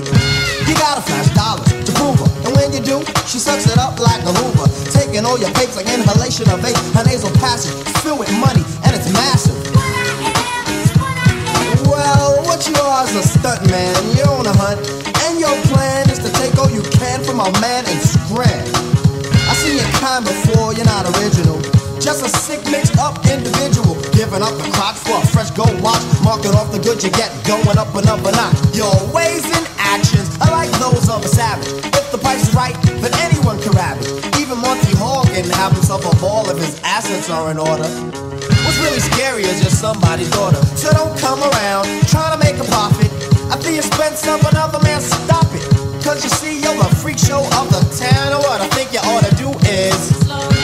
You 0.63 0.73
gotta 0.79 1.03
flash 1.03 1.27
dollars 1.35 1.67
to 1.67 1.91
prove 1.91 2.15
her, 2.23 2.31
and 2.47 2.55
when 2.55 2.71
you 2.71 2.79
do, 2.79 3.03
she 3.27 3.35
sucks 3.35 3.67
it 3.67 3.75
up 3.75 3.99
like 3.99 4.23
a 4.23 4.31
Hoover, 4.31 4.71
taking 4.95 5.27
all 5.27 5.35
your 5.35 5.51
papes 5.51 5.75
like 5.75 5.91
inhalation 5.91 6.47
of 6.47 6.63
vape. 6.63 6.79
Her 6.95 7.03
nasal 7.03 7.35
passage 7.43 7.75
filled 7.99 8.23
with 8.23 8.31
money, 8.39 8.63
and 8.87 8.95
it's 8.95 9.11
massive. 9.11 9.59
Well, 11.83 12.47
what 12.47 12.63
you 12.63 12.79
are 12.79 13.03
is 13.03 13.19
a 13.19 13.23
stunt 13.27 13.67
man. 13.67 13.91
You're 14.15 14.31
on 14.31 14.47
a 14.47 14.55
hunt, 14.55 14.79
and 15.27 15.35
your 15.35 15.51
plan 15.67 16.07
is 16.07 16.23
to 16.23 16.31
take 16.31 16.55
all 16.63 16.71
you 16.71 16.79
can 16.95 17.27
from 17.27 17.43
a 17.43 17.51
man 17.59 17.83
and 17.91 17.99
scram. 17.99 18.71
I 19.35 19.51
seen 19.59 19.83
your 19.83 19.91
kind 19.99 20.23
before, 20.23 20.71
you're 20.71 20.87
not 20.87 21.11
original. 21.19 21.59
Just 22.01 22.25
a 22.25 22.29
sick, 22.33 22.65
mixed 22.73 22.97
up 22.97 23.13
individual. 23.29 23.93
Giving 24.17 24.41
up 24.41 24.57
the 24.57 24.65
crotch 24.73 24.97
for 25.05 25.21
a 25.21 25.25
fresh 25.29 25.53
gold 25.53 25.77
watch. 25.85 26.01
Marking 26.25 26.49
off 26.57 26.73
the 26.73 26.81
good 26.81 26.97
you 26.97 27.13
get, 27.13 27.29
going 27.45 27.77
up 27.77 27.93
another 27.93 28.33
notch. 28.33 28.57
Your 28.73 28.89
ways 29.13 29.45
and 29.45 29.69
actions 29.77 30.33
are 30.41 30.49
like 30.49 30.73
those 30.81 31.05
of 31.13 31.21
a 31.21 31.29
savage. 31.29 31.69
If 31.93 32.09
the 32.09 32.17
price 32.17 32.49
is 32.49 32.55
right, 32.57 32.73
then 33.05 33.13
anyone 33.21 33.61
can 33.61 33.77
ravage. 33.77 34.09
Even 34.41 34.57
Monty 34.57 34.97
Hall 34.97 35.29
can 35.29 35.45
have 35.61 35.77
himself 35.77 36.01
a 36.01 36.13
ball 36.17 36.49
if 36.49 36.57
his 36.57 36.81
assets 36.81 37.29
are 37.29 37.53
in 37.53 37.61
order. 37.61 37.85
What's 38.65 38.81
really 38.81 39.03
scary 39.13 39.45
is 39.45 39.61
you're 39.61 39.69
somebody's 39.69 40.33
daughter. 40.33 40.57
So 40.73 40.89
don't 40.97 41.13
come 41.21 41.37
around 41.37 41.85
trying 42.09 42.33
to 42.33 42.41
make 42.41 42.57
a 42.57 42.65
profit 42.65 43.13
at 43.53 43.61
the 43.61 43.77
expense 43.77 44.25
of 44.25 44.41
another 44.49 44.81
man. 44.81 45.01
Stop 45.05 45.53
it. 45.53 45.61
Cause 46.01 46.25
you 46.25 46.33
see, 46.33 46.65
you're 46.65 46.73
the 46.81 46.89
freak 46.97 47.21
show 47.21 47.45
of 47.61 47.69
the 47.69 47.81
town. 47.93 48.33
And 48.33 48.41
what 48.41 48.57
I 48.57 48.67
think 48.73 48.89
you 48.89 49.05
ought 49.05 49.21
to 49.21 49.33
do 49.37 49.53
is. 49.69 50.60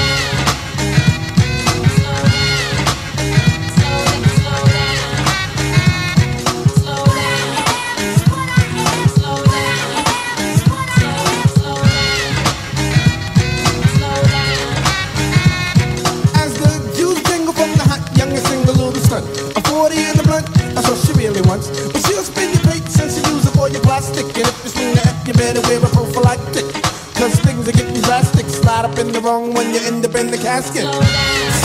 That's 21.44 21.70
what 21.70 21.78
she 21.78 21.88
really 21.88 21.88
wants. 21.88 21.92
But 21.92 22.02
she'll 22.06 22.24
spin 22.24 22.54
your 22.54 22.64
plate 22.64 22.88
since 22.90 23.18
you 23.18 23.34
use 23.34 23.46
it 23.46 23.54
for 23.54 23.70
your 23.70 23.82
plastic. 23.82 24.26
And 24.26 24.48
if 24.48 24.64
you 24.64 24.70
swing 24.70 24.94
the 24.96 25.02
F, 25.06 25.28
you 25.28 25.34
better 25.34 25.62
wear 25.68 25.80
a 25.84 25.90
prophylactic. 25.90 26.66
Cause 27.18 27.34
things 27.42 27.68
are 27.68 27.74
getting 27.74 28.02
drastic. 28.02 28.46
Slide 28.46 28.86
up 28.86 28.98
in 29.00 29.12
the 29.12 29.22
wrong 29.22 29.54
when 29.54 29.74
you 29.74 29.82
end 29.86 30.06
up 30.06 30.16
in 30.16 30.30
the 30.30 30.38
casket. 30.38 30.86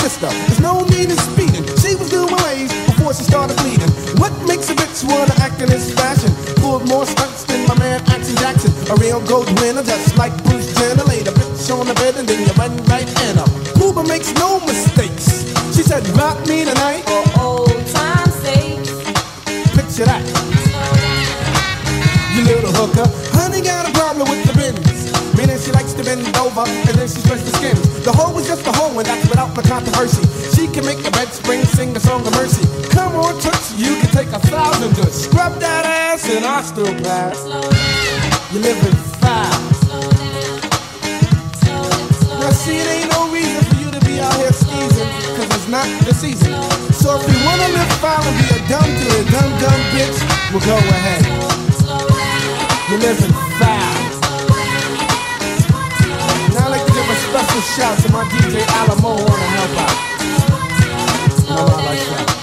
Sister, 0.00 0.28
there's 0.28 0.60
no 0.60 0.84
need 0.88 1.12
in 1.12 1.18
speeding. 1.32 1.64
She 1.76 1.94
was 1.94 2.08
doing 2.08 2.32
ways 2.48 2.72
before 2.88 3.12
she 3.12 3.24
started 3.24 3.56
bleeding. 3.60 3.92
What 4.16 4.32
makes 4.48 4.70
a 4.70 4.74
bitch 4.74 5.04
wanna 5.04 5.36
act 5.44 5.60
in 5.60 5.68
this 5.68 5.92
fashion? 5.92 6.32
Pulled 6.56 6.88
more 6.88 7.04
stunts 7.04 7.44
than 7.44 7.68
my 7.68 7.76
man 7.78 8.00
Action 8.08 8.36
Jackson. 8.40 8.72
A 8.88 8.96
real 8.96 9.20
gold 9.28 9.48
winner, 9.60 9.84
just 9.84 10.16
like 10.16 10.32
Bruce 10.44 10.72
Jenner. 10.72 11.04
Laid 11.04 11.28
a 11.28 11.32
bitch 11.36 11.68
on 11.68 11.86
the 11.86 11.94
bed 11.94 12.16
and 12.16 12.26
then 12.26 12.40
you 12.40 12.52
run 12.56 12.72
right 12.88 13.08
in 13.28 13.36
her. 13.36 13.48
Cuba 13.76 14.02
makes 14.08 14.32
no 14.40 14.58
mistakes. 14.64 15.52
She 15.76 15.82
said, 15.84 16.06
rock 16.16 16.40
me 16.48 16.64
tonight. 16.64 17.04
For 17.04 17.22
old 17.40 17.42
time's 17.42 17.42
sake. 17.42 17.51
Picture 19.92 20.08
that. 20.08 20.24
You 22.32 22.48
little 22.48 22.72
hooker. 22.72 23.04
Honey 23.36 23.60
got 23.60 23.84
a 23.84 23.92
problem 23.92 24.24
with 24.24 24.40
the 24.48 24.56
bins. 24.56 25.12
Meaning 25.36 25.60
she 25.60 25.68
likes 25.68 25.92
to 25.92 26.02
bend 26.02 26.24
over 26.40 26.64
and 26.64 26.96
then 26.96 27.04
she 27.04 27.20
spreads 27.20 27.44
the 27.44 27.52
skins. 27.60 28.00
The 28.00 28.08
hoe 28.08 28.32
is 28.40 28.48
just 28.48 28.64
a 28.64 28.72
hoe 28.72 28.88
and 28.96 29.04
that's 29.04 29.28
without 29.28 29.52
the 29.52 29.60
controversy. 29.60 30.24
She 30.56 30.64
can 30.64 30.88
make 30.88 31.04
the 31.04 31.10
bed 31.10 31.28
spring 31.28 31.60
sing 31.76 31.92
the 31.92 32.00
song 32.00 32.24
of 32.24 32.32
mercy. 32.32 32.64
Come 32.88 33.20
on, 33.20 33.36
Toots, 33.36 33.76
you 33.76 34.00
can 34.00 34.08
take 34.16 34.32
a 34.32 34.40
thousand 34.40 34.96
to 34.96 35.12
scrub 35.12 35.60
that 35.60 35.84
ass 35.84 36.24
and 36.24 36.46
I 36.46 36.62
still 36.62 36.88
pass. 37.04 37.44
You 38.48 38.64
living 38.64 38.96
fast. 39.20 39.92
Now 42.40 42.50
see, 42.56 42.80
it 42.80 42.88
ain't 42.88 43.12
no 43.12 43.28
reason 43.28 43.61
it's 45.62 45.70
not 45.70 45.86
the 46.04 46.12
season. 46.12 46.52
So 46.92 47.20
if 47.20 47.22
you 47.30 47.38
wanna 47.46 47.68
live 47.70 47.92
foul 48.02 48.18
and 48.18 48.36
be 48.38 48.46
a 48.50 48.58
dumb 48.66 48.82
a 48.82 49.22
dumb 49.30 49.50
dumb 49.62 49.82
bitch, 49.94 50.18
well 50.50 50.64
go 50.66 50.76
ahead. 50.76 51.22
You're 52.90 52.98
living 52.98 53.32
foul. 53.60 53.94
Now 56.54 56.66
I'd 56.66 56.70
like 56.70 56.86
to 56.86 56.92
give 56.92 57.08
a 57.08 57.18
special 57.28 57.62
shout 57.74 57.96
to 58.02 58.12
my 58.12 58.24
DJ 58.24 58.66
Alamo 58.80 59.10
wanna 59.14 59.48
help 59.56 59.78
out. 59.86 59.96
You 61.48 61.54
know 61.54 61.66
I 61.66 61.84
like 61.86 62.26
that. 62.26 62.41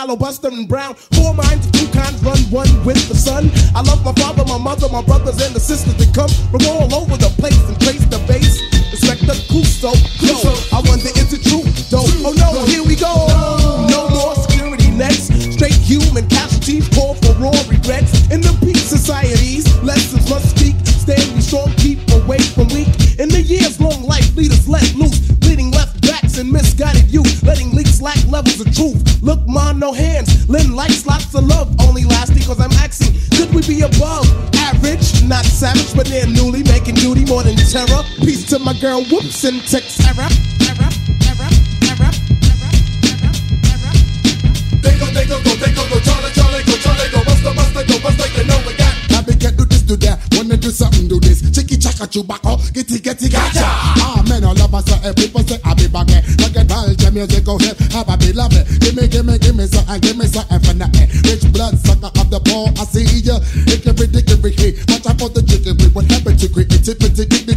Milo, 0.00 0.16
Buster, 0.16 0.48
and 0.48 0.66
Brown. 0.66 0.94
Four 1.12 1.34
minds, 1.34 1.70
two 1.72 1.84
kinds, 1.92 2.24
run 2.24 2.40
one 2.48 2.72
with 2.88 2.96
the 3.12 3.14
sun. 3.14 3.52
I 3.76 3.84
love 3.84 4.00
my 4.02 4.16
father, 4.16 4.48
my 4.48 4.56
mother, 4.56 4.88
my 4.88 5.02
brothers, 5.02 5.36
and 5.44 5.54
the 5.54 5.60
sisters 5.60 5.92
that 6.00 6.08
come 6.16 6.32
from 6.48 6.64
all 6.72 6.88
over 6.88 7.20
the 7.20 7.28
place 7.36 7.60
and 7.68 7.76
place 7.76 8.00
the 8.08 8.16
base. 8.24 8.56
the 8.96 9.36
Clouseau, 9.52 9.92
Clouseau. 10.16 10.56
I 10.72 10.80
wonder, 10.88 11.12
is 11.20 11.36
it 11.36 11.44
true? 11.44 11.68
Dope. 11.92 12.08
Oh 12.24 12.32
no, 12.32 12.64
here 12.64 12.80
we 12.80 12.96
go. 12.96 13.12
No 13.92 14.08
more 14.08 14.34
security 14.40 14.88
nets. 14.88 15.28
Straight 15.52 15.76
human 15.76 16.26
casualties 16.32 16.88
call 16.96 17.12
for 17.20 17.36
raw 17.36 17.52
regrets. 17.68 18.24
In 18.32 18.40
the 18.40 18.56
peace 18.64 18.88
societies, 18.88 19.68
lessons 19.84 20.24
must 20.30 20.56
speak. 20.56 20.80
Stand 20.96 21.28
be 21.36 21.44
strong, 21.44 21.68
keep 21.76 22.00
away 22.24 22.40
from 22.56 22.72
weak. 22.72 22.88
In 23.20 23.28
the 23.28 23.44
years 23.44 23.78
long 23.78 24.00
life, 24.08 24.34
leaders 24.34 24.64
let 24.66 24.94
loose, 24.96 25.20
leading 25.44 25.70
left 25.72 26.00
backs 26.00 26.38
and 26.38 26.50
misguided 26.50 27.12
youth, 27.12 27.42
letting 27.42 27.76
leaks 27.76 28.00
lack 28.00 28.16
levels 28.32 28.64
of 28.64 28.72
truth 28.72 29.09
hands. 29.94 30.48
Lend 30.48 30.74
lights, 30.74 31.06
lots 31.06 31.34
of 31.34 31.44
love, 31.44 31.74
only 31.80 32.04
lasting 32.04 32.42
cause 32.42 32.60
I'm 32.60 32.72
asking, 32.72 33.14
could 33.36 33.54
we 33.54 33.62
be 33.66 33.82
above 33.82 34.26
average? 34.56 35.22
Not 35.24 35.44
savage, 35.44 35.94
but 35.94 36.06
then 36.06 36.32
newly 36.32 36.62
making 36.64 36.96
duty 36.96 37.24
more 37.24 37.42
than 37.42 37.56
terror. 37.56 38.02
Peace 38.20 38.48
to 38.50 38.58
my 38.58 38.74
girl, 38.80 39.04
whoops, 39.04 39.44
and 39.44 39.60
text 39.66 40.00
error. 40.06 40.28
They 44.80 44.96
go, 44.98 45.06
they 45.12 45.26
go, 45.26 45.38
they 45.38 45.72
go, 45.74 45.84
go, 45.88 46.00
Charlie, 46.00 46.32
Charlie, 46.32 46.64
go, 46.64 46.74
Charlie, 46.80 47.10
go, 47.12 47.24
Buster, 47.24 47.52
Buster, 47.54 47.84
go, 47.86 48.00
Buster, 48.00 48.28
you 48.40 48.44
know 48.48 48.58
we 48.66 48.74
got. 48.74 48.94
I 49.12 49.22
be 49.22 49.34
get 49.34 49.56
do 49.56 49.64
this, 49.64 49.82
do 49.82 49.96
that, 49.96 50.18
wanna 50.32 50.56
do 50.56 50.70
something, 50.70 51.06
do 51.06 51.20
this. 51.20 51.42
Chicky, 51.50 51.76
chaka, 51.76 52.08
chewbacca, 52.08 52.72
gitty, 52.72 52.98
gitty, 53.00 53.28
gotcha. 53.28 53.60
Ah, 53.62 54.24
men 54.28 54.44
all 54.44 54.54
love 54.54 54.74
us, 54.74 54.86
so 54.86 54.96
myself, 54.96 55.16
people 55.16 55.42
say 55.44 55.60
I 55.64 55.74
be 55.74 55.88
back, 55.88 56.08
rock 56.40 56.56
and 56.56 56.70
roll, 56.70 56.94
jam 56.94 57.14
music, 57.14 57.44
go 57.44 57.58
hip, 57.58 57.76
have 57.92 58.08
I 58.08 58.16
be 58.16 58.32
loving 58.32 58.64
and 59.90 60.02
give 60.02 60.16
me 60.16 60.26
something 60.26 60.60
for 60.60 60.74
nothing. 60.74 61.08
Rich 61.26 61.52
blood 61.52 61.76
sucker 61.78 62.14
of 62.14 62.30
the 62.30 62.38
ball, 62.46 62.70
I 62.78 62.84
see 62.86 63.26
ya. 63.26 63.40
Hickory 63.66 64.06
dickory, 64.06 64.52
hey, 64.54 64.72
watch 64.86 65.06
out 65.06 65.18
for 65.18 65.28
the 65.28 65.42
chicken. 65.42 65.76
jiggery. 65.76 65.90
What 65.90 66.06
happened 66.06 66.38
to 66.38 66.48
creativity? 66.48 67.49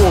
For 0.00 0.09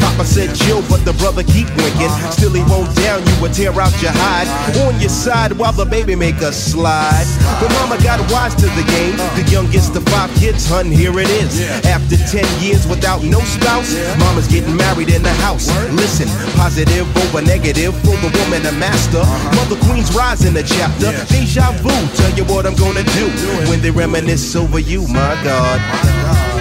Papa 0.00 0.24
said 0.24 0.54
chill, 0.54 0.82
but 0.88 1.04
the 1.04 1.12
brother 1.14 1.42
keep 1.42 1.68
winking. 1.76 2.12
Still 2.30 2.52
he 2.52 2.62
won't 2.64 2.94
down 2.96 3.24
you 3.26 3.34
or 3.44 3.48
tear 3.48 3.72
out 3.80 3.94
your 4.02 4.12
hide. 4.14 4.48
On 4.86 4.98
your 5.00 5.10
side 5.10 5.52
while 5.52 5.72
the 5.72 5.84
baby 5.84 6.14
make 6.14 6.40
a 6.40 6.52
slide. 6.52 7.26
But 7.60 7.70
mama 7.80 8.02
got 8.02 8.20
wise 8.30 8.54
to 8.56 8.66
the 8.78 8.84
game. 8.88 9.16
The 9.38 9.44
youngest 9.50 9.96
of 9.96 10.04
five 10.08 10.30
kids, 10.36 10.68
hun, 10.68 10.86
here 10.86 11.18
it 11.18 11.30
is. 11.30 11.60
After 11.86 12.16
10 12.16 12.44
years 12.62 12.86
without 12.86 13.22
no 13.24 13.40
spouse, 13.40 13.92
mama's 14.18 14.48
getting 14.48 14.76
married 14.76 15.08
in 15.08 15.22
the 15.22 15.34
house. 15.44 15.68
Listen, 15.92 16.28
positive 16.56 17.06
over 17.16 17.42
negative 17.42 17.94
for 18.02 18.16
the 18.22 18.30
woman 18.38 18.66
a 18.66 18.72
master. 18.78 19.22
Mother 19.56 19.76
Queen's 19.86 20.14
rise 20.14 20.44
in 20.44 20.54
the 20.54 20.62
chapter. 20.62 21.12
Deja 21.32 21.72
vu, 21.82 21.90
tell 22.16 22.32
you 22.36 22.44
what 22.44 22.66
I'm 22.66 22.76
gonna 22.76 23.04
do 23.04 23.26
when 23.68 23.80
they 23.80 23.90
reminisce 23.90 24.54
over 24.56 24.78
you, 24.78 25.06
my 25.08 25.34
God. 25.44 26.51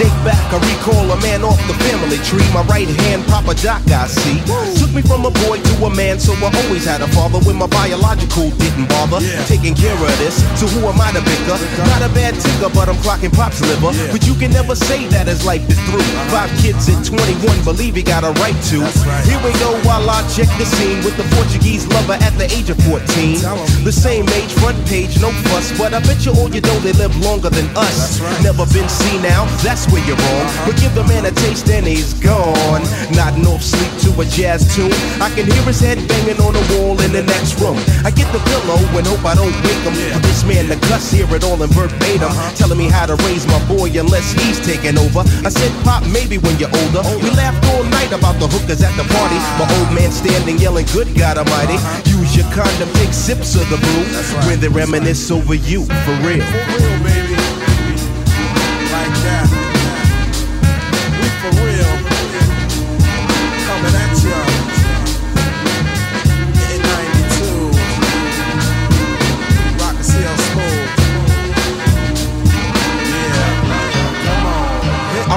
Date 0.00 0.20
back, 0.24 0.40
I 0.48 0.56
recall 0.64 1.04
a 1.12 1.18
man 1.20 1.44
off 1.44 1.60
the 1.68 1.76
family 1.84 2.16
tree. 2.24 2.44
My 2.56 2.64
right 2.72 2.88
hand, 3.04 3.20
Papa 3.28 3.52
Doc, 3.60 3.84
I 3.92 4.08
see. 4.08 4.40
Took 4.80 4.96
me 4.96 5.02
from 5.04 5.28
a 5.28 5.32
boy 5.44 5.60
to 5.60 5.74
a 5.84 5.90
man, 5.92 6.16
so 6.16 6.32
I 6.40 6.48
always 6.64 6.88
had 6.88 7.04
a 7.04 7.08
father 7.12 7.38
when 7.44 7.56
my 7.60 7.68
biological 7.68 8.48
didn't 8.56 8.88
bother. 8.88 9.20
Taking 9.44 9.76
care 9.76 9.92
of 9.92 10.12
this, 10.16 10.40
so 10.56 10.64
who 10.72 10.88
am 10.88 10.96
I 10.96 11.12
to 11.12 11.20
bicker? 11.20 11.58
Not 11.92 12.00
a 12.00 12.10
bad 12.16 12.32
ticker, 12.40 12.72
but 12.72 12.88
I'm 12.88 12.96
clocking 13.04 13.32
pop's 13.32 13.60
liver. 13.60 13.92
But 14.08 14.24
you 14.24 14.34
can 14.40 14.50
never 14.56 14.74
say 14.74 15.04
that 15.12 15.28
as 15.28 15.44
life 15.44 15.68
is 15.68 15.78
through. 15.84 16.06
Five 16.32 16.48
kids 16.64 16.88
at 16.88 17.04
21, 17.04 17.64
believe 17.68 17.94
he 17.94 18.02
got 18.02 18.24
a 18.24 18.32
right 18.40 18.56
to. 18.72 18.80
Here 19.28 19.40
we 19.44 19.52
go 19.60 19.76
while 19.84 20.08
I 20.08 20.24
check 20.32 20.48
the 20.56 20.64
scene 20.64 21.04
with 21.04 21.16
the 21.20 21.28
Portuguese 21.36 21.84
lover 21.92 22.16
at 22.16 22.32
the 22.40 22.48
age 22.48 22.70
of 22.72 22.80
14. 22.88 23.84
The 23.84 23.92
same 23.92 24.24
age, 24.32 24.52
front 24.64 24.80
page, 24.88 25.20
no 25.20 25.28
fuss. 25.52 25.76
But 25.76 25.92
I 25.92 26.00
bet 26.00 26.24
you 26.24 26.32
all 26.32 26.48
you 26.48 26.62
know 26.64 26.78
they 26.80 26.92
live 26.96 27.12
longer 27.20 27.50
than 27.50 27.68
us. 27.76 28.20
Never 28.40 28.64
been 28.72 28.88
seen 28.88 29.20
now, 29.20 29.44
that's 29.60 29.89
where 29.90 30.02
you're 30.06 30.16
wrong. 30.16 30.46
But 30.66 30.78
give 30.80 30.94
the 30.94 31.04
man 31.04 31.26
a 31.26 31.30
taste 31.30 31.68
and 31.68 31.86
he's 31.86 32.14
gone. 32.14 32.82
Nodding 33.12 33.46
off 33.46 33.62
sleep 33.62 33.90
to 34.06 34.10
a 34.22 34.24
jazz 34.24 34.64
tune. 34.74 34.94
I 35.20 35.28
can 35.34 35.46
hear 35.46 35.62
his 35.66 35.80
head 35.80 35.98
banging 36.08 36.40
on 36.40 36.54
the 36.54 36.64
wall 36.74 36.98
in 37.02 37.12
the 37.12 37.22
next 37.22 37.60
room. 37.60 37.76
I 38.06 38.10
get 38.10 38.30
the 38.32 38.40
pillow 38.50 38.80
and 38.96 39.06
hope 39.06 39.24
I 39.24 39.34
don't 39.34 39.54
wake 39.66 39.82
him. 39.84 39.94
For 40.14 40.22
this 40.24 40.42
man 40.44 40.68
the 40.68 40.78
cuss, 40.88 41.10
hear 41.10 41.28
it 41.34 41.44
all 41.44 41.60
in 41.62 41.70
verbatim. 41.70 42.32
Telling 42.56 42.78
me 42.78 42.88
how 42.88 43.06
to 43.06 43.16
raise 43.26 43.46
my 43.46 43.60
boy 43.66 43.90
unless 43.98 44.32
he's 44.32 44.58
taking 44.64 44.96
over. 44.96 45.26
I 45.44 45.50
said, 45.50 45.70
Pop, 45.84 46.06
maybe 46.08 46.38
when 46.38 46.58
you're 46.58 46.72
older. 46.72 47.02
We 47.20 47.30
laughed 47.34 47.64
all 47.74 47.84
night 47.84 48.12
about 48.12 48.38
the 48.38 48.48
hookers 48.48 48.82
at 48.82 48.94
the 48.96 49.06
party. 49.10 49.38
My 49.58 49.66
old 49.78 49.90
man 49.94 50.10
standing 50.10 50.58
yelling, 50.58 50.86
Good 50.94 51.14
God 51.18 51.38
Almighty. 51.38 51.78
Use 52.08 52.36
your 52.36 52.46
condom, 52.54 52.88
take 52.94 53.12
sips 53.12 53.54
of 53.54 53.68
the 53.70 53.78
brew. 53.78 54.04
When 54.46 54.60
they 54.60 54.68
reminisce 54.68 55.30
over 55.30 55.54
you, 55.54 55.84
for 56.06 56.14
real. 56.26 56.44
Like 56.44 57.29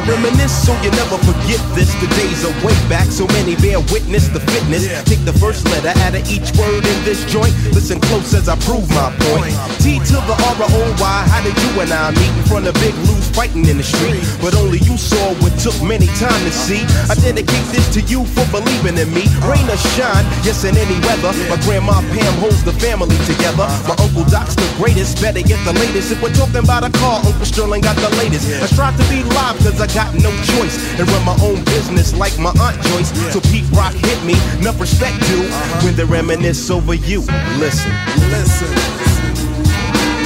reminisce 0.08 0.54
so 0.54 0.74
you 0.84 0.92
never 0.92 1.18
forget 1.24 1.62
this. 1.76 1.92
The 2.02 2.08
days 2.20 2.44
are 2.46 2.56
way 2.66 2.76
back, 2.90 3.08
so 3.08 3.28
many 3.36 3.56
bear 3.58 3.80
witness 3.92 4.28
the 4.30 4.40
fitness. 4.40 4.88
Take 5.04 5.24
the 5.26 5.34
first 5.34 5.66
letter 5.70 5.94
out 6.04 6.16
of 6.16 6.24
each 6.30 6.52
word 6.58 6.84
in 6.86 6.98
this 7.04 7.24
joint. 7.26 7.54
Listen 7.72 8.00
close 8.00 8.34
as 8.34 8.50
I 8.50 8.56
prove 8.68 8.88
my 8.92 9.10
point. 9.32 9.56
T 9.80 10.00
to 10.00 10.18
the 10.28 10.36
R 10.36 10.56
O 10.60 10.82
Y. 11.00 11.18
How 11.30 11.42
did 11.44 11.56
you 11.56 11.72
and 11.82 11.92
I 11.92 12.12
meet 12.12 12.34
in 12.38 12.46
front 12.46 12.68
of 12.68 12.76
Big 12.84 12.96
Lou's 13.08 13.28
fighting 13.32 13.66
in 13.66 13.78
the 13.78 13.84
street? 13.84 14.24
But 14.42 14.56
only 14.56 14.80
you 14.84 14.98
saw 14.98 15.34
what 15.42 15.54
took 15.60 15.76
many 15.82 16.08
time 16.20 16.42
to 16.44 16.52
see. 16.52 16.84
I 17.10 17.16
dedicate 17.16 17.68
this 17.72 17.88
to 17.96 18.02
you 18.06 18.26
for 18.36 18.46
believing 18.52 18.98
in 18.98 19.10
me. 19.14 19.26
Rain 19.48 19.66
or 19.70 19.80
shine, 19.96 20.26
yes 20.44 20.64
in 20.64 20.76
any 20.78 20.98
weather. 21.08 21.32
My 21.48 21.58
grandma 21.64 22.02
Pam 22.14 22.34
holds 22.44 22.64
the 22.64 22.74
family 22.78 23.18
together. 23.26 23.68
My 23.88 23.96
uncle 24.00 24.26
Doc's 24.28 24.56
the 24.56 24.68
greatest, 24.78 25.22
better 25.22 25.42
get 25.42 25.60
the 25.66 25.74
latest. 25.74 26.12
If 26.12 26.22
we're 26.22 26.34
talking 26.34 26.64
about 26.64 26.84
a 26.84 26.92
car, 27.00 27.22
Uncle 27.24 27.46
Sterling 27.46 27.82
got 27.82 27.96
the 27.98 28.10
latest. 28.18 28.48
I 28.62 28.68
strive 28.68 28.98
to 28.98 29.06
be 29.10 29.24
live 29.24 29.58
cause 29.64 29.80
I 29.80 29.88
got 29.94 30.14
no 30.16 30.32
choice 30.42 30.76
and 30.98 31.08
run 31.08 31.24
my 31.24 31.38
own 31.46 31.64
business 31.66 32.16
like 32.18 32.34
my 32.40 32.50
aunt 32.60 32.82
Joyce. 32.82 33.14
So 33.32 33.40
Pete 33.40 33.70
Rock 33.72 33.94
hit 33.94 34.18
me, 34.26 34.34
enough 34.58 34.82
respect 34.82 35.22
due 35.30 35.46
uh-huh. 35.46 35.86
when 35.86 35.96
they 35.96 36.04
reminisce 36.04 36.70
over 36.72 36.96
you. 36.96 37.22
Listen, 37.62 37.94
listen, 38.34 38.74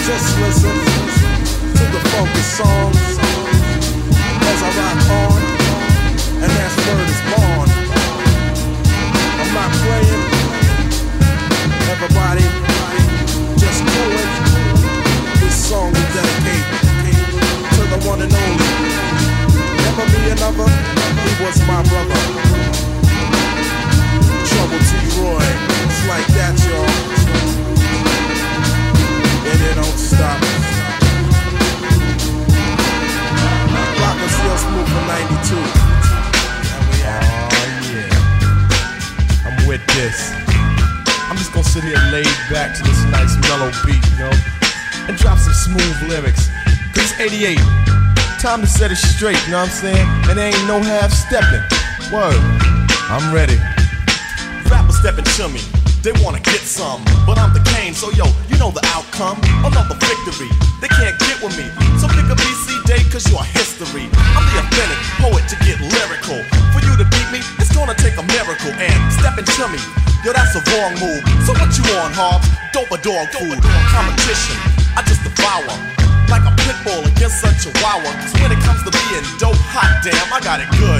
just 0.07 0.39
listen 0.39 0.71
to 0.71 1.83
the 1.91 2.01
funky 2.15 2.43
songs 2.47 3.19
as 4.47 4.59
I 4.63 4.71
rock 4.79 5.03
on, 5.19 5.39
and 6.43 6.51
that 6.55 6.71
word 6.87 7.07
is 7.11 7.21
born. 7.27 7.67
I'm 9.35 9.51
not 9.51 9.71
playing. 9.83 10.23
Everybody, 11.91 12.47
just 13.59 13.83
do 13.83 14.03
it. 14.15 14.31
This 15.43 15.55
song 15.67 15.91
is 15.91 16.07
dedicated 16.15 16.71
to 17.75 17.81
the 17.91 18.07
one 18.07 18.21
and 18.21 18.31
only 18.33 19.36
ever 19.99 20.11
be 20.11 20.29
another. 20.29 20.69
He 21.25 21.43
was 21.43 21.57
my 21.65 21.81
brother. 21.89 22.17
Trouble 24.45 24.81
T. 24.85 24.91
Roy, 25.17 25.41
it's 25.89 26.01
like 26.07 26.27
that, 26.37 26.53
y'all. 26.65 26.85
And 29.49 29.61
it 29.61 29.75
don't 29.75 29.97
stop. 29.97 30.37
Rock 34.01 34.17
and 34.21 34.31
still 34.31 34.57
smooth 34.57 34.87
from 34.87 35.05
92. 35.07 35.55
Oh, 37.09 37.73
yeah. 37.93 38.13
I'm 39.47 39.57
with 39.67 39.85
this. 39.97 40.17
I'm 41.29 41.37
just 41.37 41.53
gonna 41.53 41.63
sit 41.63 41.83
here 41.83 41.97
laid 42.11 42.37
back 42.51 42.75
to 42.77 42.83
this 42.83 43.03
nice 43.05 43.35
mellow 43.49 43.71
beat, 43.85 44.03
you 44.11 44.17
know, 44.19 44.33
and 45.07 45.17
drop 45.17 45.39
some 45.39 45.53
smooth 45.53 46.09
lyrics. 46.09 46.49
Cause 46.93 47.13
88 47.19 47.57
Time 48.47 48.63
to 48.63 48.71
set 48.79 48.95
it 48.95 48.95
straight, 48.95 49.35
you 49.43 49.51
know 49.51 49.59
what 49.59 49.67
I'm 49.67 49.75
saying? 49.75 50.07
And 50.31 50.39
there 50.39 50.47
ain't 50.47 50.67
no 50.71 50.79
half 50.79 51.11
stepping. 51.11 51.59
Word. 52.15 52.39
I'm 53.11 53.35
ready. 53.35 53.59
Rappers 54.71 55.03
stepping 55.03 55.27
to 55.35 55.51
me. 55.51 55.59
They 55.99 56.15
wanna 56.23 56.39
get 56.39 56.63
some, 56.63 57.03
but 57.27 57.35
I'm 57.35 57.51
the 57.51 57.59
Kane, 57.75 57.91
so 57.91 58.07
yo, 58.15 58.23
you 58.47 58.55
know 58.55 58.71
the 58.71 58.79
outcome. 58.95 59.35
Another 59.67 59.99
victory. 59.99 60.47
They 60.79 60.87
can't 60.87 61.19
get 61.27 61.43
with 61.43 61.59
me. 61.59 61.67
So 61.99 62.07
pick 62.07 62.23
a 62.31 62.39
BC 62.39 62.87
day, 62.87 63.03
cause 63.11 63.27
you're 63.27 63.43
history. 63.51 64.07
I'm 64.15 64.43
the 64.47 64.63
authentic 64.63 64.99
poet 65.19 65.43
to 65.51 65.59
get 65.67 65.83
lyrical. 65.83 66.39
For 66.71 66.79
you 66.87 66.95
to 66.95 67.03
beat 67.03 67.27
me, 67.35 67.43
it's 67.59 67.75
gonna 67.75 67.99
take 67.99 68.15
a 68.15 68.23
miracle. 68.31 68.71
And 68.79 68.95
stepping 69.11 69.43
to 69.43 69.67
me, 69.67 69.79
yo, 70.23 70.31
that's 70.31 70.55
a 70.55 70.63
wrong 70.71 70.95
move. 71.03 71.19
So 71.43 71.51
what 71.59 71.67
you 71.75 71.83
on, 71.99 72.15
Hobbs? 72.15 72.47
Dope 72.71 72.95
a 72.95 72.99
dog 73.03 73.27
food. 73.35 73.59
Competition, 73.91 74.55
I 74.95 75.03
just 75.03 75.19
devour. 75.27 75.96
Like 76.27 76.43
a 76.43 76.51
pit 76.59 76.75
bull 76.83 77.07
against 77.07 77.39
a 77.43 77.51
chihuahua. 77.55 78.11
Cause 78.19 78.35
when 78.43 78.51
it 78.51 78.59
comes 78.63 78.83
to 78.83 78.91
being 78.91 79.23
dope, 79.39 79.55
hot 79.71 80.03
damn, 80.03 80.27
I 80.27 80.43
got 80.43 80.59
it 80.59 80.67
good. 80.75 80.99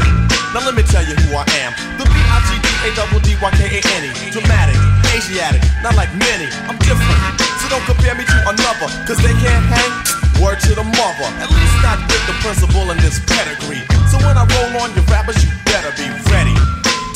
Now 0.56 0.64
let 0.64 0.72
me 0.74 0.84
tell 0.88 1.04
you 1.04 1.16
who 1.28 1.36
I 1.36 1.44
am. 1.60 1.76
The 2.00 2.08
B-I-G-D-A-D-D-Y-K-A-N-E. 2.08 4.32
Dramatic, 4.32 4.80
Asiatic, 5.12 5.60
not 5.84 6.00
like 6.00 6.08
many. 6.16 6.48
I'm 6.72 6.80
different. 6.80 7.20
So 7.60 7.68
don't 7.68 7.84
compare 7.84 8.16
me 8.16 8.24
to 8.24 8.38
another. 8.48 8.88
Cause 9.04 9.20
they 9.20 9.36
can't 9.44 9.68
hang. 9.68 9.92
Word 10.40 10.64
to 10.70 10.76
the 10.76 10.86
mother. 10.86 11.28
At 11.44 11.52
least 11.52 11.78
not 11.84 12.00
with 12.08 12.24
the 12.30 12.36
principal 12.40 12.92
in 12.92 12.98
this 13.04 13.20
pedigree. 13.28 13.84
So 14.08 14.18
when 14.24 14.40
I 14.40 14.48
roll 14.48 14.80
on 14.80 14.96
your 14.96 15.04
rappers, 15.12 15.44
you 15.44 15.52
better 15.66 15.92
be 16.00 16.08
ready 16.32 16.56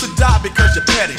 to 0.04 0.08
die 0.20 0.40
because 0.44 0.76
you're 0.76 0.86
petty. 0.86 1.16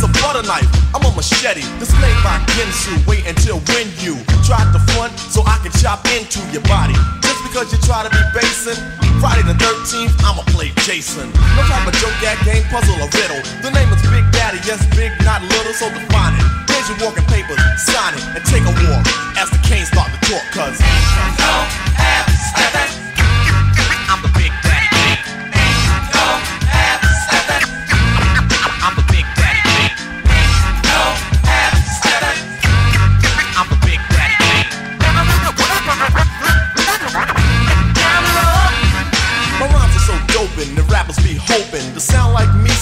Just 0.00 0.16
a 0.16 0.22
butter 0.24 0.40
knife, 0.48 0.64
I'm 0.96 1.04
a 1.04 1.12
machete. 1.12 1.60
Displayed 1.76 2.16
by 2.24 2.40
Ginsu. 2.56 2.96
Wait 3.04 3.20
until 3.28 3.60
when 3.68 3.84
you 4.00 4.16
try 4.48 4.64
to 4.72 4.80
front 4.96 5.12
so 5.28 5.44
I 5.44 5.60
can 5.60 5.68
chop 5.76 6.08
into 6.08 6.40
your 6.56 6.64
body. 6.64 6.96
Just 7.20 7.44
because 7.44 7.68
you 7.68 7.76
try 7.84 8.00
to 8.00 8.08
be 8.08 8.24
basing. 8.32 8.80
Friday 9.20 9.44
the 9.44 9.52
13th, 9.60 10.16
I'ma 10.24 10.40
play 10.56 10.72
Jason. 10.88 11.28
No 11.52 11.68
type 11.68 11.84
of 11.84 11.92
joke, 12.00 12.16
gag, 12.24 12.40
game, 12.48 12.64
puzzle, 12.72 12.96
or 12.96 13.12
riddle. 13.12 13.44
The 13.60 13.76
name 13.76 13.92
is 13.92 14.00
Big 14.08 14.24
Daddy, 14.32 14.56
yes, 14.64 14.80
big, 14.96 15.12
not 15.20 15.44
little, 15.44 15.76
so 15.76 15.92
define 15.92 16.32
it. 16.32 16.48
Here's 16.72 16.88
your 16.88 16.96
walking 17.04 17.28
papers, 17.28 17.60
sign 17.84 18.16
it, 18.16 18.24
and 18.32 18.40
take 18.48 18.64
a 18.64 18.72
walk 18.88 19.04
as 19.36 19.52
the 19.52 19.60
canes 19.68 19.92
start 19.92 20.08
to 20.16 20.20
talk, 20.32 20.48
cause. 20.56 20.80
I'm 20.80 21.36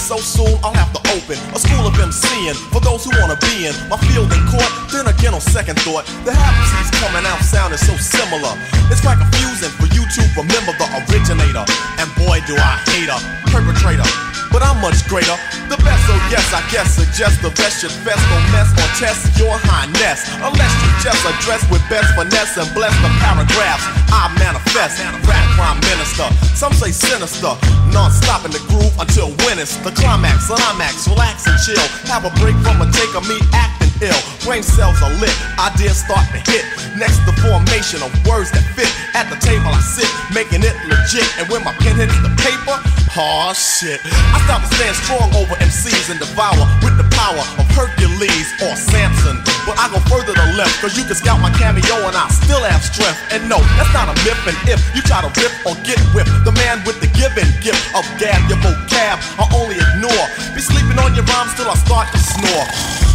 so 0.09 0.17
soon. 0.17 0.57
I'll 0.65 0.73
have 0.73 0.89
to 0.97 1.01
open 1.13 1.37
a 1.53 1.59
school 1.61 1.85
of 1.85 1.93
MCing 1.93 2.57
for 2.73 2.81
those 2.81 3.05
who 3.05 3.13
wanna 3.21 3.37
be 3.45 3.69
in 3.69 3.75
my 3.93 3.97
field 4.09 4.33
in 4.33 4.41
court. 4.49 4.71
Then 4.89 5.05
again, 5.05 5.35
on 5.37 5.41
second 5.41 5.77
thought, 5.85 6.05
the 6.25 6.33
half 6.33 6.57
coming 6.97 7.25
out 7.29 7.39
sounding 7.45 7.77
so 7.77 7.95
similar. 7.95 8.57
It's 8.89 9.01
quite 9.01 9.21
confusing 9.21 9.69
for 9.77 9.85
you 9.93 10.01
to 10.01 10.21
remember 10.33 10.73
the 10.81 10.87
originator. 11.05 11.63
And 12.01 12.09
boy, 12.17 12.41
do 12.49 12.57
I 12.57 12.81
hate 12.89 13.09
a 13.09 13.19
perpetrator. 13.53 14.38
But 14.51 14.65
I'm 14.65 14.81
much 14.81 15.05
greater. 15.07 15.37
The 15.69 15.77
best, 15.85 16.01
so 16.09 16.17
yes, 16.33 16.49
I 16.49 16.65
guess 16.73 16.97
suggest 16.97 17.41
the 17.45 17.53
best 17.53 17.81
should 17.81 17.93
fest 18.01 18.21
or 18.33 18.41
mess 18.49 18.69
or 18.73 18.89
test 18.97 19.37
your 19.37 19.53
highness. 19.69 20.25
Unless 20.41 20.73
you 20.81 20.89
just 21.05 21.21
address 21.21 21.61
with 21.69 21.85
best 21.89 22.09
finesse 22.17 22.57
and 22.57 22.69
bless 22.73 22.93
the 23.05 23.11
paragraphs 23.21 23.85
I 24.09 24.33
manifest. 24.41 24.97
Rap 25.29 25.45
prime 25.53 25.79
minister, 25.85 26.25
some 26.57 26.73
say 26.73 26.89
sinister. 26.89 27.53
Non-stop 27.93 28.45
in 28.45 28.51
the 28.51 28.63
groove 28.69 28.93
until 28.97 29.29
when 29.45 29.61
it's 29.61 29.77
the 29.85 29.93
climax. 29.93 30.49
Climax, 30.49 31.07
relax 31.07 31.45
and 31.45 31.57
chill. 31.61 31.85
Have 32.09 32.25
a 32.25 32.33
break 32.41 32.57
from 32.65 32.81
a 32.81 32.89
take 32.89 33.13
of 33.13 33.27
me 33.29 33.37
acting 33.53 33.93
ill. 34.01 34.21
Brain 34.43 34.63
cells 34.63 34.97
are 35.03 35.13
lit, 35.21 35.33
ideas 35.59 36.01
start 36.01 36.25
to 36.31 36.39
hit. 36.49 36.65
Next, 36.97 37.21
the 37.29 37.35
formation 37.43 38.01
of 38.01 38.09
words 38.25 38.51
that 38.51 38.65
fit. 38.73 38.89
At 39.13 39.29
the 39.29 39.37
table 39.37 39.69
I 39.69 39.81
sit, 39.81 40.09
making 40.33 40.63
it 40.63 40.75
legit. 40.87 41.27
And 41.37 41.47
when 41.49 41.63
my 41.63 41.73
pen 41.79 41.95
hits 41.95 42.15
the 42.23 42.31
paper, 42.39 42.75
oh 43.17 43.53
shit. 43.53 43.99
I 44.05 44.38
stop 44.45 44.61
and 44.61 44.71
stand 44.75 44.95
strong 44.95 45.27
over 45.35 45.55
MCs 45.59 46.11
and 46.11 46.19
devour 46.19 46.63
with 46.85 46.95
the 46.95 47.07
power 47.15 47.43
of 47.57 47.65
Hercules 47.73 48.47
or 48.63 48.73
Samson. 48.75 49.41
But 49.65 49.79
I 49.79 49.89
go 49.91 49.99
further 50.11 50.33
to 50.35 50.45
left, 50.55 50.79
cause 50.81 50.97
you 50.97 51.03
can 51.03 51.15
scout 51.15 51.39
my 51.39 51.51
cameo 51.55 52.07
and 52.07 52.15
I 52.15 52.27
still 52.29 52.61
have 52.63 52.83
strength. 52.83 53.19
And 53.31 53.47
no, 53.49 53.59
that's 53.75 53.91
not 53.93 54.11
a 54.11 54.15
myth. 54.23 54.39
And 54.47 54.57
if 54.69 54.79
you 54.95 55.01
try 55.01 55.21
to 55.21 55.31
rip 55.39 55.53
or 55.65 55.75
get 55.85 55.99
whipped, 56.15 56.31
the 56.45 56.53
man 56.55 56.83
with 56.85 56.99
the 57.01 57.09
given 57.17 57.47
gift 57.59 57.81
of 57.95 58.03
gab, 58.21 58.39
your 58.49 58.59
vocab, 58.61 59.17
I 59.39 59.45
only 59.55 59.77
ignore. 59.77 60.25
Be 60.55 60.61
sleeping 60.61 60.97
on 60.99 61.15
your 61.15 61.25
rhymes 61.27 61.53
till 61.57 61.69
I 61.69 61.77
start 61.77 62.11
to 62.13 62.19
snore. 62.19 62.67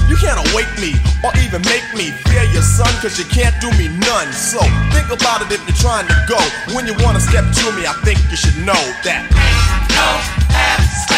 You 0.08 0.16
can't 0.20 0.36
awake 0.52 0.68
me 0.76 1.00
or 1.24 1.32
even 1.40 1.64
make 1.64 1.86
me 1.96 2.12
fear 2.28 2.44
your 2.52 2.62
son, 2.62 2.92
cause 3.00 3.18
you 3.18 3.24
can't 3.24 3.56
do 3.60 3.72
me 3.80 3.88
none. 3.88 4.28
So 4.32 4.60
think 4.92 5.08
about 5.08 5.40
it 5.40 5.48
if 5.48 5.64
you're 5.64 5.80
trying 5.80 6.06
to 6.06 6.16
go. 6.28 6.38
When 6.76 6.86
you 6.86 6.94
wanna 7.00 7.20
step 7.20 7.44
to 7.44 7.66
me, 7.72 7.86
I 7.86 7.94
think 8.04 8.20
you 8.30 8.36
should 8.36 8.58
know 8.64 8.82
that. 9.04 9.24
I'm 9.96 11.13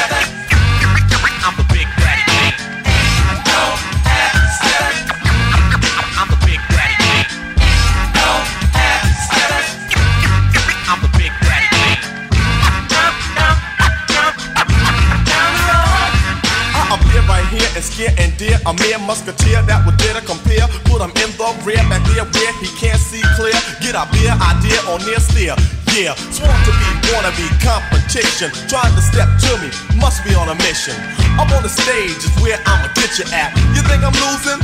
and 17.76 17.84
scare 17.84 18.14
and 18.16 18.32
dear 18.40 18.56
a 18.64 18.72
mere 18.80 18.98
musketeer 19.04 19.60
that 19.68 19.84
would 19.84 20.00
dare 20.00 20.16
to 20.16 20.24
compare. 20.24 20.64
Put 20.88 21.04
him 21.04 21.12
in 21.20 21.28
the 21.36 21.48
rear, 21.60 21.84
back 21.92 22.00
there 22.08 22.24
where 22.24 22.52
he 22.56 22.72
can't 22.80 22.96
see 22.96 23.20
clear. 23.36 23.52
Get 23.84 23.92
a 23.92 24.08
beer 24.16 24.32
idea 24.32 24.80
on 24.88 25.04
near 25.04 25.20
steer. 25.20 25.52
Yeah, 25.92 26.16
sworn 26.32 26.56
to 26.64 26.72
be, 26.72 26.88
wanna 27.12 27.32
be 27.36 27.44
competition. 27.60 28.48
Trying 28.72 28.96
to 28.96 29.02
step 29.04 29.28
to 29.28 29.52
me, 29.60 29.68
must 30.00 30.24
be 30.24 30.32
on 30.34 30.48
a 30.48 30.56
mission. 30.64 30.96
Up 31.36 31.52
on 31.52 31.62
the 31.62 31.68
stage 31.68 32.16
is 32.16 32.32
where 32.40 32.56
I'ma 32.64 32.88
get 32.96 33.20
you 33.20 33.28
at. 33.36 33.52
You 33.76 33.84
think 33.84 34.00
I'm 34.00 34.16
losing? 34.24 34.60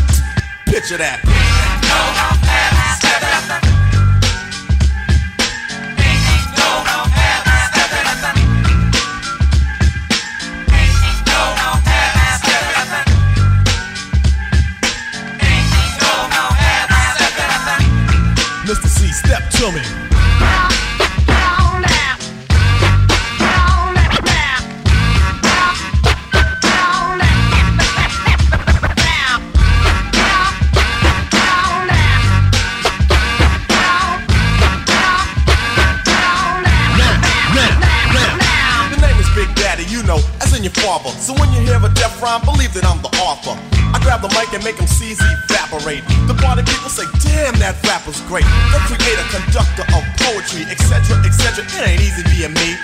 Picture 0.65 0.97
that. 0.97 1.21
Mr. 3.53 3.82
step 19.13 19.43
to 19.51 19.71
me. 19.73 19.83
The 38.91 39.01
name 39.01 39.19
is 39.19 39.29
Big 39.35 39.55
Daddy, 39.57 39.85
you 39.85 40.03
know, 40.05 40.21
as 40.41 40.57
in 40.57 40.63
your 40.63 40.73
father. 40.73 41.11
So 41.11 41.35
when 41.35 41.53
you 41.53 41.61
hear 41.61 41.77
a 41.77 41.93
death 41.95 42.21
rhyme, 42.23 42.41
believe 42.45 42.73
that 42.75 42.85
I'm 42.85 43.03
the 43.03 43.09
author. 43.19 43.72
I 43.93 44.01
grab 44.01 44.25
the 44.25 44.33
mic 44.33 44.53
and 44.57 44.65
make 44.65 44.77
them 44.81 44.89
seize 44.89 45.21
evaporate. 45.21 46.05
The 46.25 46.35
party 46.41 46.65
people 46.65 46.89
say, 46.89 47.05
damn, 47.21 47.55
that 47.61 47.77
rapper's 47.85 48.21
great. 48.25 48.49
The 48.73 48.81
creator, 48.89 49.27
conductor 49.29 49.85
of 49.93 50.03
poetry, 50.17 50.65
etc., 50.73 51.21
etc. 51.23 51.65
It 51.65 51.83
ain't 51.85 52.01
easy 52.01 52.25
being 52.33 52.57
me. 52.57 52.77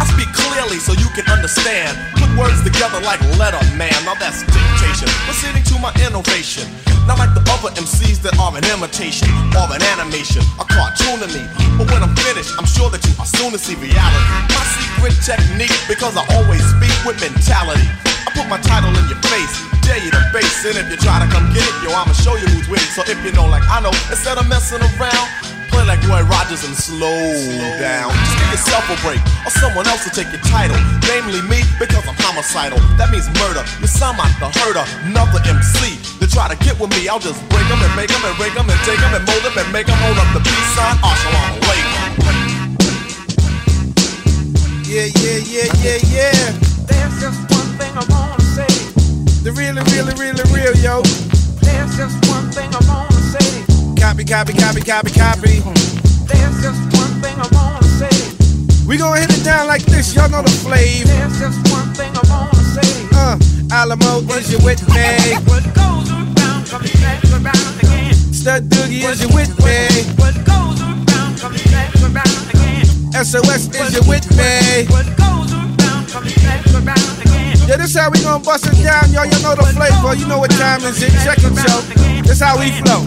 I 0.00 0.04
speak 0.12 0.28
clearly 0.32 0.80
so 0.80 0.92
you 0.92 1.08
can 1.16 1.24
understand. 1.28 1.96
Put 2.16 2.28
words 2.36 2.60
together 2.64 3.00
like 3.04 3.20
letter 3.40 3.60
man. 3.76 3.96
Now 4.04 4.16
that's 4.16 4.44
dictation. 4.44 5.08
Proceeding 5.24 5.64
to 5.72 5.76
my 5.80 5.92
innovation. 6.04 6.68
Not 7.06 7.22
like 7.22 7.32
the 7.32 7.44
other 7.54 7.70
MCs 7.78 8.20
that 8.26 8.34
are 8.36 8.50
an 8.50 8.66
imitation 8.66 9.30
or 9.54 9.70
an 9.70 9.80
animation, 9.94 10.42
a 10.58 10.66
cartoon 10.66 11.22
to 11.22 11.28
me. 11.30 11.44
But 11.78 11.86
when 11.94 12.02
I'm 12.02 12.16
finished, 12.18 12.52
I'm 12.58 12.66
sure 12.66 12.90
that 12.90 13.00
you 13.06 13.14
are 13.22 13.28
soon 13.28 13.52
to 13.54 13.60
see 13.60 13.78
reality. 13.78 14.26
My 14.50 14.64
secret 14.74 15.14
technique, 15.22 15.76
because 15.86 16.18
I 16.18 16.26
always 16.34 16.64
speak 16.66 16.96
with 17.06 17.16
mentality. 17.22 17.86
Put 18.36 18.52
my 18.52 18.60
title 18.60 18.92
in 18.92 19.08
your 19.08 19.16
face, 19.32 19.48
dare 19.80 19.96
you 19.96 20.12
to 20.12 20.20
face 20.28 20.60
it. 20.68 20.76
If 20.76 20.92
you 20.92 21.00
try 21.00 21.24
to 21.24 21.28
come 21.32 21.48
get 21.56 21.64
it, 21.64 21.76
yo, 21.80 21.88
I'ma 21.88 22.12
show 22.12 22.36
you 22.36 22.44
who's 22.52 22.68
winning. 22.68 22.92
So 22.92 23.00
if 23.08 23.16
you 23.24 23.32
know, 23.32 23.48
like 23.48 23.64
I 23.64 23.80
know, 23.80 23.96
instead 24.12 24.36
of 24.36 24.44
messing 24.44 24.84
around, 24.84 25.26
play 25.72 25.88
like 25.88 26.04
Roy 26.04 26.20
Rogers 26.28 26.60
and 26.68 26.76
slow 26.76 27.32
down. 27.80 28.12
Just 28.12 28.36
give 28.36 28.50
yourself 28.52 28.84
a 28.92 28.96
break, 29.00 29.24
or 29.48 29.52
someone 29.56 29.88
else 29.88 30.04
will 30.04 30.12
take 30.12 30.28
your 30.36 30.44
title. 30.44 30.76
Namely 31.08 31.40
me, 31.48 31.64
because 31.80 32.04
I'm 32.04 32.12
homicidal. 32.20 32.76
That 33.00 33.08
means 33.08 33.24
murder. 33.40 33.64
You 33.80 33.88
sound 33.88 34.20
like 34.20 34.36
the 34.36 34.52
herder, 34.52 34.84
another 35.08 35.40
MC. 35.40 35.96
They 36.20 36.28
try 36.28 36.52
to 36.52 36.56
get 36.60 36.76
with 36.76 36.92
me, 36.92 37.08
I'll 37.08 37.16
just 37.16 37.40
break 37.48 37.64
them 37.72 37.80
and 37.80 37.92
make 37.96 38.12
them 38.12 38.20
and 38.20 38.36
rig 38.36 38.52
them 38.52 38.68
and 38.68 38.80
take 38.84 39.00
them 39.00 39.16
and 39.16 39.24
mold 39.24 39.42
them 39.48 39.56
and 39.56 39.68
make 39.72 39.88
them 39.88 39.96
hold 40.04 40.20
up 40.20 40.28
the 40.36 40.44
peace 40.44 40.70
sign. 40.76 40.92
Ah, 41.00 41.08
Ashalom 41.08 41.40
alaikum. 41.56 42.36
Yeah, 44.84 45.08
yeah, 45.24 45.40
yeah, 45.40 45.68
yeah, 45.80 46.00
yeah. 46.12 46.52
There's 46.84 47.16
just 47.16 47.40
one 47.48 47.72
thing 47.80 47.96
I 47.96 48.04
say. 48.04 48.25
The 49.46 49.52
really, 49.52 49.78
really, 49.94 50.10
really 50.18 50.42
real, 50.50 50.74
yo. 50.82 51.06
There's 51.62 51.94
just 51.94 52.18
one 52.26 52.50
thing 52.50 52.66
I 52.66 52.82
wanna 52.90 53.14
say. 53.30 53.62
Copy, 53.94 54.26
copy, 54.26 54.50
copy, 54.58 54.82
copy, 54.82 55.14
copy. 55.14 55.62
There's 56.26 56.58
just 56.66 56.82
one 56.90 57.14
thing 57.22 57.38
I 57.38 57.46
wanna 57.54 57.86
say. 57.94 58.10
We 58.90 58.98
gonna 58.98 59.22
hit 59.22 59.30
it 59.30 59.44
down 59.46 59.68
like 59.68 59.86
this, 59.86 60.16
y'all 60.18 60.28
know 60.28 60.42
the 60.42 60.50
flavor. 60.50 61.14
There's 61.14 61.38
just 61.38 61.62
one 61.70 61.94
thing 61.94 62.10
I 62.10 62.26
wanna 62.26 62.58
say. 62.74 62.90
Uh, 63.14 63.38
Alamo, 63.70 64.26
is 64.34 64.50
you 64.50 64.58
with 64.66 64.82
me? 64.90 65.38
What 65.46 65.62
goes 65.78 66.10
around 66.10 66.66
comes 66.66 66.90
back 66.98 67.22
around 67.30 67.74
again. 67.86 68.18
Stud 68.34 68.66
Doogie, 68.66 69.06
is 69.06 69.22
you 69.22 69.30
with 69.30 69.54
me? 69.62 70.10
What 70.18 70.34
goes 70.42 70.82
around 70.82 71.38
comes 71.38 71.62
back 71.70 71.94
around 72.02 72.50
again. 72.50 72.82
SOS, 73.14 73.70
is 73.70 73.94
you 73.94 74.02
with 74.10 74.26
me? 74.34 74.90
What 74.90 75.06
goes 75.14 75.54
around 75.54 76.10
comes 76.10 76.34
back 76.42 76.66
around 76.74 76.98
again. 76.98 77.15
Yeah, 77.66 77.78
this 77.78 77.96
how 77.96 78.10
we 78.10 78.22
gonna 78.22 78.42
bust 78.42 78.66
it 78.70 78.78
down, 78.78 79.10
y'all. 79.10 79.26
You 79.26 79.42
know 79.42 79.58
the 79.58 79.66
flavor. 79.74 80.14
You 80.14 80.26
know 80.26 80.38
what 80.38 80.52
time 80.52 80.82
is 80.86 81.02
it? 81.02 81.10
Check 81.26 81.42
it, 81.42 81.50
yo. 81.50 82.22
This 82.22 82.38
how 82.38 82.54
we 82.58 82.70
flow. 82.78 83.02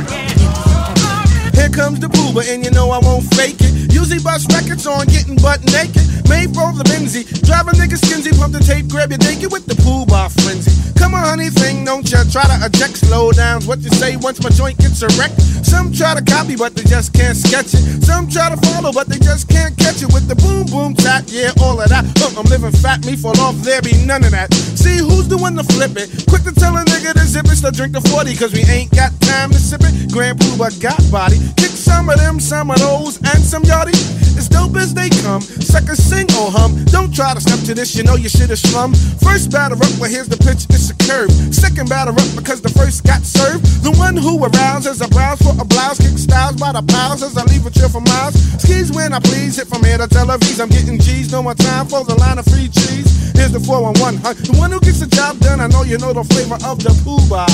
Here 1.55 1.71
comes 1.71 1.99
the 1.99 2.07
Puba, 2.11 2.43
and 2.43 2.63
you 2.63 2.71
know 2.71 2.91
I 2.91 2.99
won't 2.99 3.23
fake 3.35 3.55
it. 3.59 3.93
Usually 3.93 4.19
bust 4.19 4.51
records 4.51 4.85
on 4.85 5.07
getting 5.07 5.35
butt 5.35 5.63
naked. 5.71 6.03
Made 6.27 6.51
for 6.51 6.75
the 6.75 6.83
Benzie. 6.83 7.23
Drive 7.47 7.67
a 7.67 7.71
nigga 7.71 7.95
skinsy, 7.95 8.37
pump 8.37 8.51
the 8.51 8.59
tape, 8.59 8.87
grab 8.87 9.09
your 9.09 9.19
naked 9.19 9.51
with 9.51 9.65
the 9.65 9.75
pool 9.79 10.05
frenzy. 10.05 10.71
Come 10.99 11.15
on, 11.15 11.23
honey, 11.23 11.49
thing, 11.49 11.78
don't 11.89 12.05
ya 12.11 12.21
try 12.29 12.45
to 12.45 12.57
eject 12.69 12.97
slow 12.97 13.31
downs. 13.31 13.65
What 13.65 13.79
you 13.79 13.89
say 13.89 14.15
once 14.17 14.37
my 14.43 14.51
joint 14.51 14.77
gets 14.77 15.01
erect? 15.01 15.41
Some 15.65 15.91
try 15.91 16.13
to 16.13 16.21
copy, 16.21 16.55
but 16.55 16.75
they 16.75 16.83
just 16.83 17.13
can't 17.13 17.35
sketch 17.35 17.73
it. 17.73 18.03
Some 18.05 18.29
try 18.29 18.53
to 18.53 18.57
follow, 18.69 18.91
but 18.93 19.07
they 19.07 19.17
just 19.17 19.49
can't 19.49 19.75
catch 19.75 20.03
it 20.03 20.13
with 20.13 20.27
the 20.27 20.35
boom 20.35 20.67
boom 20.69 20.93
tap. 20.93 21.23
Yeah, 21.27 21.51
all 21.59 21.81
of 21.81 21.89
that. 21.89 22.05
Uh, 22.21 22.37
I'm 22.37 22.45
living 22.45 22.71
fat, 22.71 23.03
me 23.05 23.15
fall 23.15 23.39
off, 23.41 23.55
there 23.65 23.81
be 23.81 23.93
none 24.05 24.23
of 24.23 24.31
that. 24.37 24.53
See 24.53 24.97
who's 24.97 25.27
the 25.27 25.37
one 25.37 25.55
to 25.55 25.63
flip 25.63 25.97
it? 25.97 26.09
Quick 26.29 26.43
to 26.43 26.53
tell 26.53 26.77
a 26.77 26.85
nigga 26.85 27.13
to 27.13 27.25
zip 27.25 27.45
it, 27.45 27.57
so 27.57 27.71
drink 27.71 27.93
the 27.93 28.01
40, 28.01 28.35
cause 28.35 28.53
we 28.53 28.61
ain't 28.69 28.91
got 28.91 29.09
time 29.21 29.49
to 29.49 29.57
sip 29.57 29.81
it. 29.81 30.11
Grand 30.11 30.37
Puba 30.37 30.69
got 30.79 31.01
body. 31.09 31.37
Kick 31.57 31.73
some 31.73 32.09
of 32.09 32.17
them, 32.17 32.39
some 32.39 32.69
of 32.69 32.77
those, 32.77 33.17
and 33.33 33.41
some 33.41 33.63
yachty. 33.63 33.97
As 34.39 34.47
dope 34.47 34.77
as 34.77 34.93
they 34.93 35.09
come, 35.21 35.41
suckers 35.41 35.99
sing 35.99 36.27
or 36.39 36.49
hum. 36.49 36.85
Don't 36.85 37.13
try 37.13 37.33
to 37.33 37.41
step 37.41 37.59
to 37.67 37.73
this, 37.73 37.95
you 37.95 38.03
know 38.03 38.15
you 38.15 38.29
shit 38.29 38.49
is 38.49 38.61
slum. 38.61 38.93
First 39.19 39.51
batter 39.51 39.75
up, 39.75 39.93
well 39.99 40.09
here's 40.09 40.29
the 40.29 40.37
pitch, 40.37 40.63
it's 40.71 40.89
a 40.89 40.95
curve. 41.07 41.29
Second 41.53 41.78
batter 41.87 42.11
up 42.11 42.29
because 42.35 42.61
the 42.61 42.69
first 42.69 43.05
got 43.05 43.23
served. 43.23 43.63
The 43.83 43.91
one 43.95 44.17
who 44.17 44.41
arouses 44.43 45.01
a 45.01 45.07
browse 45.07 45.39
for 45.39 45.55
a 45.55 45.65
blouse, 45.65 45.99
kick 45.99 46.17
styles 46.17 46.57
by 46.57 46.73
the 46.73 46.81
piles 46.81 47.23
as 47.23 47.37
I 47.37 47.43
leave 47.45 47.65
a 47.65 47.71
chill 47.71 47.89
for 47.89 48.01
miles. 48.01 48.35
Skis 48.59 48.91
when 48.91 49.13
I 49.13 49.19
please, 49.19 49.55
hit 49.55 49.67
from 49.67 49.83
here 49.83 49.97
to 49.97 50.07
Tel 50.07 50.27
Aviv. 50.27 50.59
I'm 50.59 50.69
getting 50.69 50.99
G's, 50.99 51.31
no 51.31 51.43
more 51.43 51.55
time 51.55 51.87
for 51.87 52.03
the 52.03 52.15
line 52.15 52.37
of 52.39 52.45
free 52.45 52.67
cheese. 52.67 53.31
Here's 53.37 53.53
the 53.53 53.59
411, 53.61 54.19
huh? 54.19 54.33
The 54.33 54.57
one 54.57 54.71
who 54.71 54.79
gets 54.81 54.99
the 54.99 55.07
job 55.07 55.39
done, 55.39 55.61
I 55.61 55.67
know 55.67 55.83
you 55.83 55.97
know 55.97 56.11
the 56.11 56.23
flavor 56.27 56.59
of 56.67 56.83
the 56.83 56.91
Puba. 57.07 57.47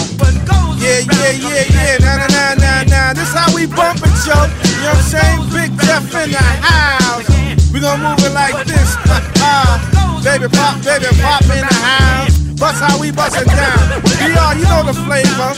Yeah, 0.81 1.05
yeah, 1.05 1.31
yeah, 1.37 1.65
yeah, 1.69 1.97
nah, 2.01 2.17
nah, 2.17 2.27
nah, 2.27 2.53
nah, 2.55 2.83
nah. 2.89 3.13
This 3.13 3.33
how 3.33 3.53
we 3.53 3.65
bump 3.67 4.01
it, 4.01 4.15
yo. 4.25 4.33
You 4.33 4.85
know 4.85 4.93
what 4.93 4.97
I'm 4.97 5.03
saying? 5.05 5.41
Big 5.53 5.71
Jeff 5.85 6.09
in 6.17 6.31
the 6.31 6.41
house. 6.41 7.27
We 7.71 7.79
gon' 7.79 8.01
move 8.01 8.19
it 8.19 8.33
like 8.33 8.65
this. 8.65 8.95
Uh, 9.07 10.21
baby 10.23 10.47
pop, 10.49 10.81
baby 10.83 11.05
pop 11.21 11.43
in 11.43 11.61
the 11.61 11.73
house. 11.73 12.44
Bust 12.57 12.81
how 12.81 12.99
we 13.01 13.11
bust 13.11 13.35
it 13.37 13.47
down. 13.47 14.01
BR, 14.01 14.59
you 14.59 14.65
know 14.65 14.83
the 14.83 14.93
flavor. 14.93 15.51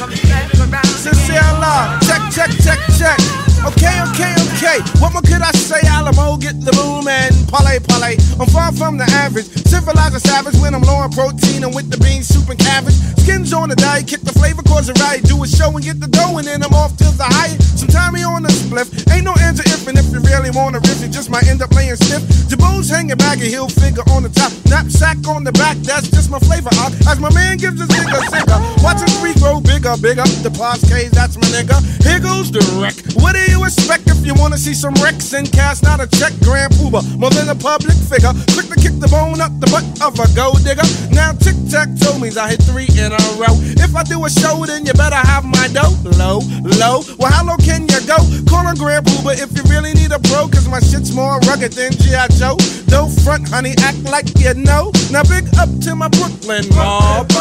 Sincere 0.86 1.42
love. 1.62 2.02
Check, 2.02 2.22
check, 2.32 2.52
check, 2.64 2.80
check. 2.98 3.57
Okay, 3.68 4.00
okay, 4.16 4.32
okay. 4.56 4.80
What 5.04 5.12
more 5.12 5.22
could 5.22 5.44
I 5.44 5.52
say? 5.52 5.84
Alamo, 5.92 6.38
get 6.38 6.56
the 6.64 6.72
boom 6.72 7.04
and 7.08 7.36
parlay, 7.52 7.80
parlay. 7.84 8.16
I'm 8.40 8.48
far 8.48 8.72
from 8.72 8.96
the 8.96 9.04
average. 9.20 9.52
Civilized 9.68 10.16
a 10.16 10.22
savage 10.22 10.56
when 10.64 10.74
I'm 10.74 10.84
low 10.88 11.04
on 11.04 11.12
protein 11.12 11.68
and 11.68 11.76
with 11.76 11.92
the 11.92 12.00
beans, 12.00 12.32
soup 12.32 12.48
and 12.48 12.58
cabbage. 12.58 12.96
Skins 13.20 13.52
on 13.52 13.68
the 13.68 13.76
diet, 13.76 14.08
kick 14.08 14.22
the 14.22 14.32
flavor, 14.32 14.64
cause 14.64 14.88
it 14.88 14.98
right. 15.04 15.22
Do 15.22 15.44
a 15.44 15.48
show 15.48 15.68
and 15.76 15.84
get 15.84 16.00
the 16.00 16.08
dough, 16.08 16.40
and 16.40 16.48
then 16.48 16.64
I'm 16.64 16.72
off 16.72 16.96
till 16.96 17.12
the 17.12 17.28
high. 17.28 17.60
Sometime 17.76 18.16
he 18.16 18.24
on 18.24 18.44
the 18.44 18.54
spliff. 18.56 18.88
Ain't 19.12 19.26
no 19.26 19.36
answer 19.36 19.68
if 19.68 19.84
and 19.84 20.00
if 20.00 20.08
you 20.16 20.24
really 20.24 20.50
wanna 20.56 20.80
riff, 20.80 21.04
you 21.04 21.12
just 21.12 21.30
might 21.30 21.48
end 21.52 21.62
up 21.62 21.70
playing 21.70 22.00
stiff. 22.00 22.24
Jabos 22.48 22.88
hanging 22.88 23.20
back, 23.20 23.44
a 23.44 23.48
heel 23.52 23.68
figure 23.68 24.08
on 24.16 24.24
the 24.24 24.32
top. 24.32 24.56
Knapsack 24.72 25.28
on 25.28 25.44
the 25.44 25.52
back, 25.52 25.76
that's 25.84 26.08
just 26.08 26.32
my 26.32 26.40
flavor. 26.40 26.72
Uh, 26.80 27.12
as 27.12 27.20
my 27.20 27.32
man 27.36 27.58
gives 27.58 27.84
his 27.84 27.92
nigga 27.92 28.24
singer. 28.32 28.60
Watching 28.80 29.12
three 29.20 29.36
grow 29.36 29.60
bigger, 29.60 30.00
bigger. 30.00 30.24
The 30.40 30.52
Cage, 30.88 31.12
that's 31.12 31.36
my 31.36 31.48
nigga. 31.52 31.84
Here 32.08 32.20
goes 32.24 32.50
the 32.50 32.64
wreck. 32.80 32.96
What 33.20 33.36
do 33.36 33.44
you 33.52 33.57
expect 33.64 34.10
if 34.10 34.26
you 34.26 34.34
wanna 34.34 34.58
see 34.58 34.74
some 34.74 34.94
wrecks 34.96 35.34
and 35.34 35.52
cast 35.52 35.84
not 35.84 36.00
a 36.00 36.08
check? 36.08 36.34
Grand 36.44 36.74
Puba, 36.74 37.02
more 37.18 37.30
than 37.32 37.50
a 37.50 37.56
public 37.56 37.96
figure. 38.10 38.34
Quick 38.54 38.68
to 38.74 38.78
kick 38.80 39.00
the 39.00 39.08
bone 39.08 39.42
up 39.42 39.52
the 39.60 39.68
butt 39.68 39.86
of 40.02 40.20
a 40.20 40.28
gold 40.36 40.64
digger. 40.64 40.86
Now 41.12 41.32
tic 41.34 41.56
tac 41.70 41.90
toe 42.00 42.18
means 42.20 42.38
I 42.38 42.50
hit 42.50 42.62
three 42.64 42.90
in 42.98 43.12
a 43.12 43.24
row. 43.40 43.56
If 43.80 43.96
I 43.96 44.04
do 44.04 44.24
a 44.26 44.30
show, 44.30 44.66
then 44.66 44.86
you 44.86 44.94
better 44.94 45.16
have 45.16 45.46
my 45.46 45.68
dough. 45.70 45.96
Low, 46.18 46.40
low. 46.82 47.04
Well, 47.18 47.32
how 47.32 47.46
low 47.46 47.58
can 47.58 47.88
you 47.88 48.02
go? 48.06 48.18
Call 48.50 48.68
a 48.68 48.76
Grand 48.76 49.06
Puba 49.06 49.38
if 49.40 49.52
you 49.56 49.64
really 49.70 49.94
need 49.94 50.12
a 50.12 50.20
pro, 50.20 50.48
cause 50.48 50.68
my 50.68 50.80
shit's 50.80 51.14
more 51.14 51.40
rugged 51.48 51.74
than 51.74 51.92
G.I. 51.94 52.28
Joe. 52.40 52.58
Don't 52.88 53.12
front, 53.22 53.48
honey, 53.50 53.74
act 53.80 54.04
like 54.04 54.28
you 54.40 54.54
know. 54.54 54.92
Now 55.12 55.24
big 55.24 55.46
up 55.58 55.70
to 55.86 55.96
my 55.96 56.08
Brooklyn 56.10 56.66
mob. 56.76 57.32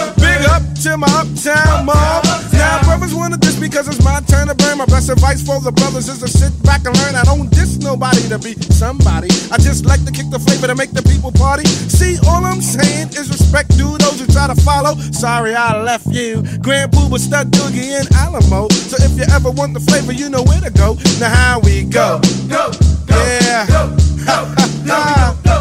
Up 0.51 0.63
to 0.83 0.97
my 0.97 1.07
uptown 1.11 1.87
mob. 1.87 2.25
Now 2.53 2.83
brothers 2.85 3.15
wanna 3.15 3.37
diss 3.37 3.59
because 3.59 3.89
it's 3.89 4.03
my 4.05 4.21
turn 4.21 4.49
to 4.49 4.55
burn. 4.55 4.79
My 4.79 4.87
best 4.87 5.09
advice 5.11 5.43
for 5.45 5.61
the 5.61 5.73
brothers 5.73 6.09
is 6.09 6.19
to 6.21 6.29
sit 6.29 6.53
back 6.63 6.85
and 6.85 6.97
learn. 6.99 7.15
I 7.15 7.25
don't 7.25 7.51
diss 7.51 7.79
nobody 7.79 8.23
to 8.29 8.39
be 8.39 8.55
somebody. 8.73 9.29
I 9.51 9.59
just 9.59 9.85
like 9.85 10.05
to 10.05 10.13
kick 10.13 10.31
the 10.31 10.39
flavor 10.39 10.67
to 10.69 10.75
make 10.75 10.93
the 10.93 11.03
people 11.03 11.33
party. 11.33 11.67
See, 11.67 12.19
all 12.29 12.45
I'm 12.45 12.61
saying 12.61 13.09
is 13.19 13.29
respect 13.29 13.77
to 13.79 13.99
those 13.99 14.21
who 14.21 14.27
try 14.33 14.47
to 14.47 14.55
follow. 14.63 14.95
Sorry 15.13 15.55
I 15.55 15.83
left 15.83 16.07
you. 16.07 16.43
Grand 16.61 16.93
Puba, 16.93 17.19
Stud 17.19 17.51
Doogie, 17.51 17.99
and 17.99 18.09
Alamo. 18.17 18.69
So 18.71 18.97
if 19.03 19.17
you 19.19 19.25
ever 19.35 19.51
want 19.51 19.75
the 19.75 19.81
flavor, 19.81 20.13
you 20.13 20.29
know 20.29 20.43
where 20.43 20.61
to 20.61 20.71
go. 20.71 20.95
Now 21.19 21.31
how 21.31 21.61
we 21.61 21.85
go? 21.85 22.21
Go, 22.49 22.71
go, 23.07 23.17
yeah. 23.43 23.67
Go, 23.67 23.97
go, 24.25 24.55
go, 24.57 24.97
go, 25.45 25.57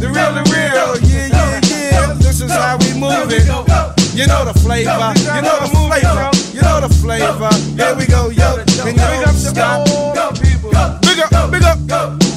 The 0.00 0.08
real, 0.08 0.30
the 0.34 0.44
real, 0.52 0.88
yeah, 1.10 1.26
yeah, 1.26 1.60
yeah. 1.64 2.14
This 2.14 2.40
is 2.40 2.52
how 2.52 2.76
we 2.78 2.92
move 2.94 3.32
it. 3.32 3.67
You 4.18 4.26
know 4.26 4.44
the 4.44 4.52
flavor, 4.52 4.90
you 4.90 5.42
know 5.42 5.60
the 5.60 5.68
flavor, 5.68 6.30
you 6.52 6.60
know 6.60 6.80
the 6.80 6.88
flavor. 6.88 7.54
Here 7.76 7.94
we 7.94 8.04
go, 8.04 8.30
yo. 8.30 8.56
And 8.84 8.96
you 8.96 9.24
don't 9.24 9.36
stop. 9.36 9.86
Big 11.02 11.20
up, 11.20 11.50
big 11.52 11.62
up. 11.62 12.27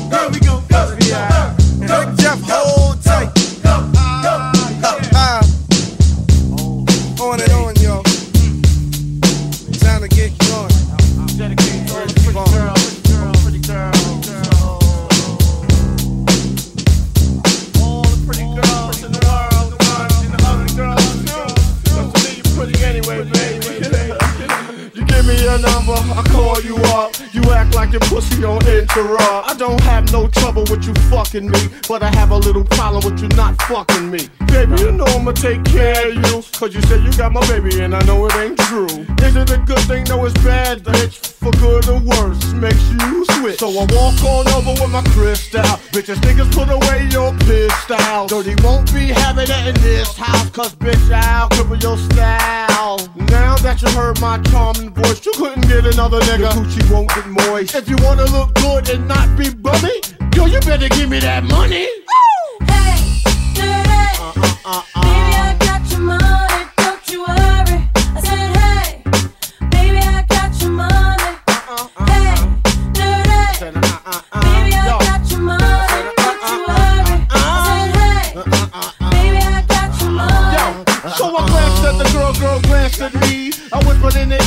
I 28.94 29.56
don't 29.58 29.80
have 29.84 30.12
no 30.12 30.28
trouble 30.28 30.66
with 30.70 30.86
you 30.86 30.94
fucking 31.10 31.50
me, 31.50 31.70
but 31.88 32.04
I 32.04 32.14
have 32.16 32.32
a 32.32 32.38
little 32.38 32.66
problem 32.66 33.06
with 33.06 33.22
you 33.22 33.30
not 33.38 33.56
fucking 33.62 34.12
me. 34.12 34.28
Baby, 34.48 34.82
you 34.82 34.92
know 34.92 35.06
I'ma 35.06 35.32
take 35.32 35.64
care 35.64 36.10
of 36.10 36.16
you, 36.16 36.44
cause 36.52 36.76
you 36.76 36.82
said 36.82 37.02
you 37.02 37.12
got 37.14 37.32
my 37.32 37.40
baby 37.48 37.80
and 37.82 37.96
I 37.96 38.02
know 38.04 38.26
it 38.26 38.36
ain't 38.36 38.60
true. 38.60 39.06
Is 39.24 39.36
it 39.38 39.50
a 39.50 39.58
good 39.60 39.80
thing? 39.88 40.04
No, 40.10 40.26
it's 40.26 40.34
bad, 40.44 40.84
bitch. 40.84 41.26
For 41.26 41.52
good 41.52 41.88
or 41.88 42.00
worse, 42.00 42.52
makes 42.54 42.84
you 42.92 43.26
switch. 43.40 43.60
So 43.60 43.70
I 43.70 43.88
walk 43.94 44.22
on 44.26 44.50
over 44.50 44.82
with 44.82 44.92
my 44.92 45.04
crystal. 45.14 45.62
Bitches, 45.94 46.18
niggas, 46.18 46.52
put 46.52 46.70
away 46.70 47.08
your 47.12 47.32
pistol. 47.48 48.28
Dirty 48.28 48.62
won't 48.62 48.94
be 48.94 49.08
having 49.08 49.48
it 49.50 49.68
in 49.68 49.76
this 49.76 50.18
house, 50.18 50.50
cause 50.50 50.76
bitch, 50.76 51.10
I'll 51.12 51.48
cripple 51.48 51.82
your 51.82 51.98
style. 51.98 52.71
Now 52.82 53.58
that 53.58 53.80
you 53.84 53.90
heard 53.90 54.20
my 54.20 54.40
charming 54.50 54.92
voice, 54.92 55.24
you 55.24 55.32
couldn't 55.34 55.68
get 55.68 55.86
another 55.86 56.20
nigga. 56.22 56.40
Your 56.40 56.50
coochie 56.50 56.92
won't 56.92 57.10
get 57.10 57.28
moist. 57.28 57.76
If 57.76 57.88
you 57.88 57.96
wanna 58.02 58.26
look 58.26 58.56
good 58.56 58.90
and 58.90 59.08
not 59.08 59.38
be 59.38 59.54
bummy, 59.54 60.02
yo, 60.36 60.48
you 60.48 60.60
better 60.62 60.90
give 60.90 61.08
me 61.08 61.20
that 61.20 61.44
money. 61.44 61.88
Hey, 62.66 63.22
dirty. 63.54 64.18
Uh, 64.20 64.56
uh, 64.66 64.84
uh, 64.96 65.31
me. 83.10 83.52
I 83.74 83.78
was 83.84 83.98
running 83.98 84.24
in 84.24 84.30
the 84.30 84.42